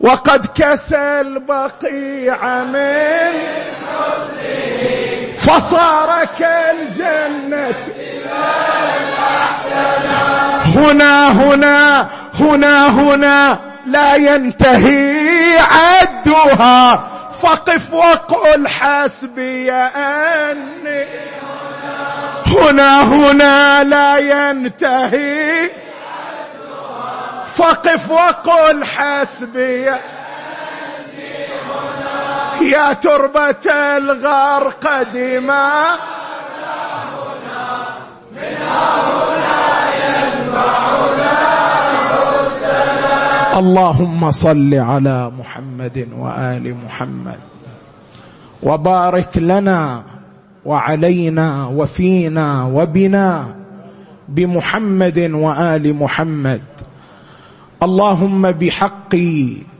وقد 0.00 0.46
كسى 0.54 1.20
البقيع 1.20 2.64
من 2.64 3.32
فصار 5.36 6.24
كالجنة 6.38 7.74
هنا 10.64 11.30
هنا 11.32 12.08
هنا 12.40 12.86
هنا 12.86 13.58
لا 13.86 14.14
ينتهي 14.14 15.58
عدها. 15.58 17.11
فقف 17.42 17.92
وقل 17.92 18.68
حسبي 18.68 19.72
أني 19.72 21.06
هنا 22.46 23.00
هنا 23.00 23.84
لا 23.84 24.18
ينتهي. 24.18 25.70
فقف 27.54 28.10
وقل 28.10 28.84
حسبي 28.84 29.92
يا 32.60 32.92
تربة 32.92 33.66
الغرق 33.66 35.02
دماء 35.02 35.98
اللهم 43.52 44.30
صل 44.30 44.74
على 44.74 45.30
محمد 45.38 46.08
وآل 46.18 46.76
محمد 46.84 47.38
وبارك 48.62 49.38
لنا 49.38 50.04
وعلينا 50.64 51.66
وفينا 51.66 52.64
وبنا 52.64 53.54
بمحمد 54.28 55.18
وآل 55.18 55.94
محمد. 55.94 56.62
اللهم 57.82 58.50
بحق 58.52 59.16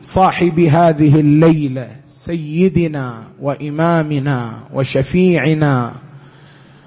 صاحب 0.00 0.60
هذه 0.60 1.20
الليلة 1.20 1.88
سيدنا 2.08 3.22
وإمامنا 3.40 4.52
وشفيعنا 4.74 5.92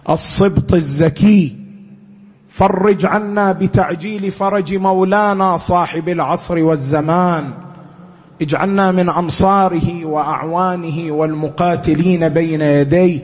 الصبط 0.10 0.74
الزكي 0.74 1.65
فرج 2.56 3.06
عنا 3.06 3.52
بتعجيل 3.52 4.32
فرج 4.32 4.76
مولانا 4.76 5.58
صاحب 5.58 6.10
العصر 6.10 6.60
والزمان. 6.60 7.52
اجعلنا 8.42 8.92
من 8.92 9.10
أنصاره 9.10 10.06
وأعوانه 10.06 11.12
والمقاتلين 11.12 12.30
بين 12.30 12.62
يديه 12.62 13.20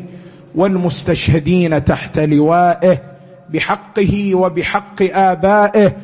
والمستشهدين 0.56 1.86
تحت 1.86 2.20
لوائه 2.20 3.02
بحقه 3.50 4.36
وبحق 4.36 5.02
آبائه. 5.02 5.96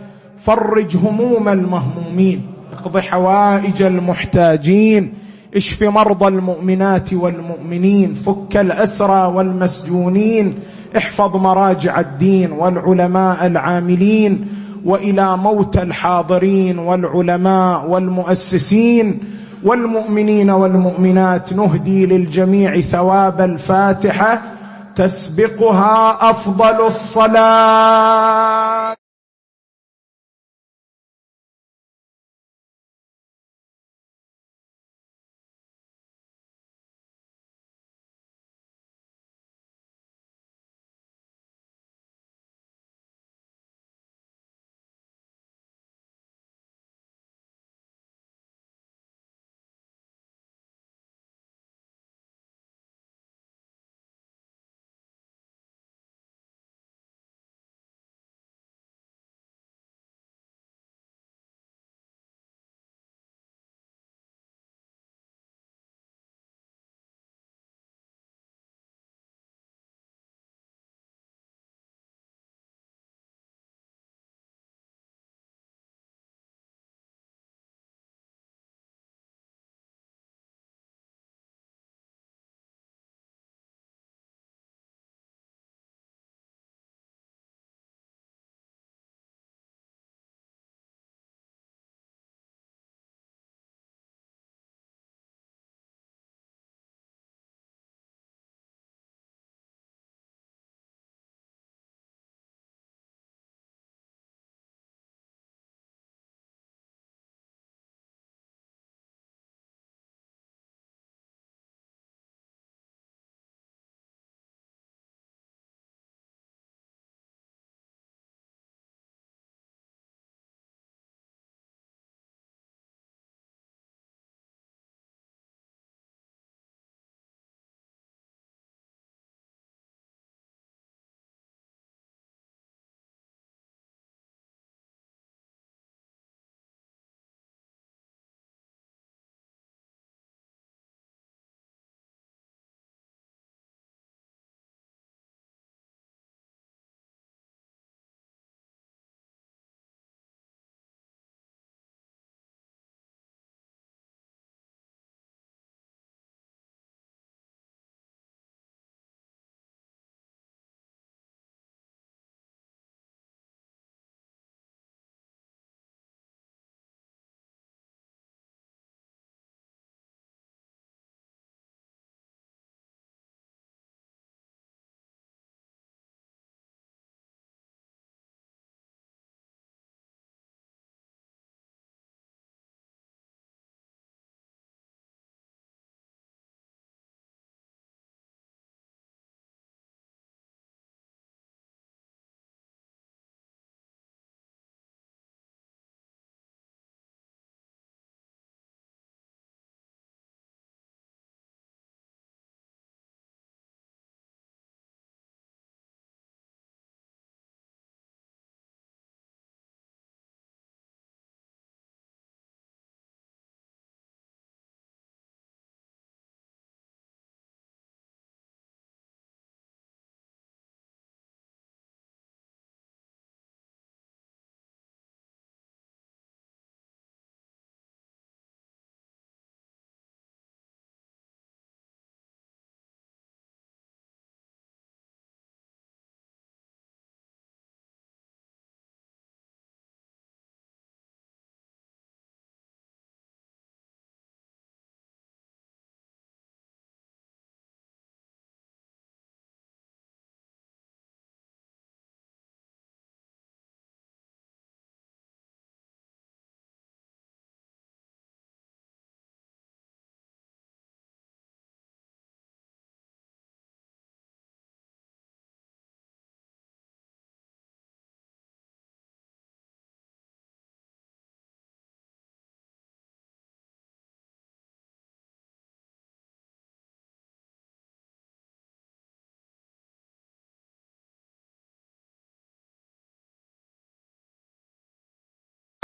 فرج 0.45 0.97
هموم 0.97 1.49
المهمومين 1.49 2.47
اقض 2.73 2.97
حوائج 2.97 3.81
المحتاجين 3.81 5.13
اشف 5.57 5.83
مرضى 5.83 6.27
المؤمنات 6.27 7.13
والمؤمنين 7.13 8.13
فك 8.13 8.57
الأسرى 8.57 9.33
والمسجونين 9.35 10.59
احفظ 10.97 11.35
مراجع 11.35 11.99
الدين 11.99 12.51
والعلماء 12.51 13.45
العاملين 13.45 14.47
وإلى 14.85 15.37
موتى 15.37 15.81
الحاضرين 15.81 16.79
والعلماء 16.79 17.87
والمؤسسين 17.89 19.19
والمؤمنين 19.63 20.49
والمؤمنات 20.49 21.53
نهدي 21.53 22.05
للجميع 22.05 22.79
ثواب 22.79 23.41
الفاتحة 23.41 24.41
تسبقها 24.95 26.29
أفضل 26.29 26.85
الصلاة. 26.87 28.07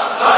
Outside. 0.04 0.33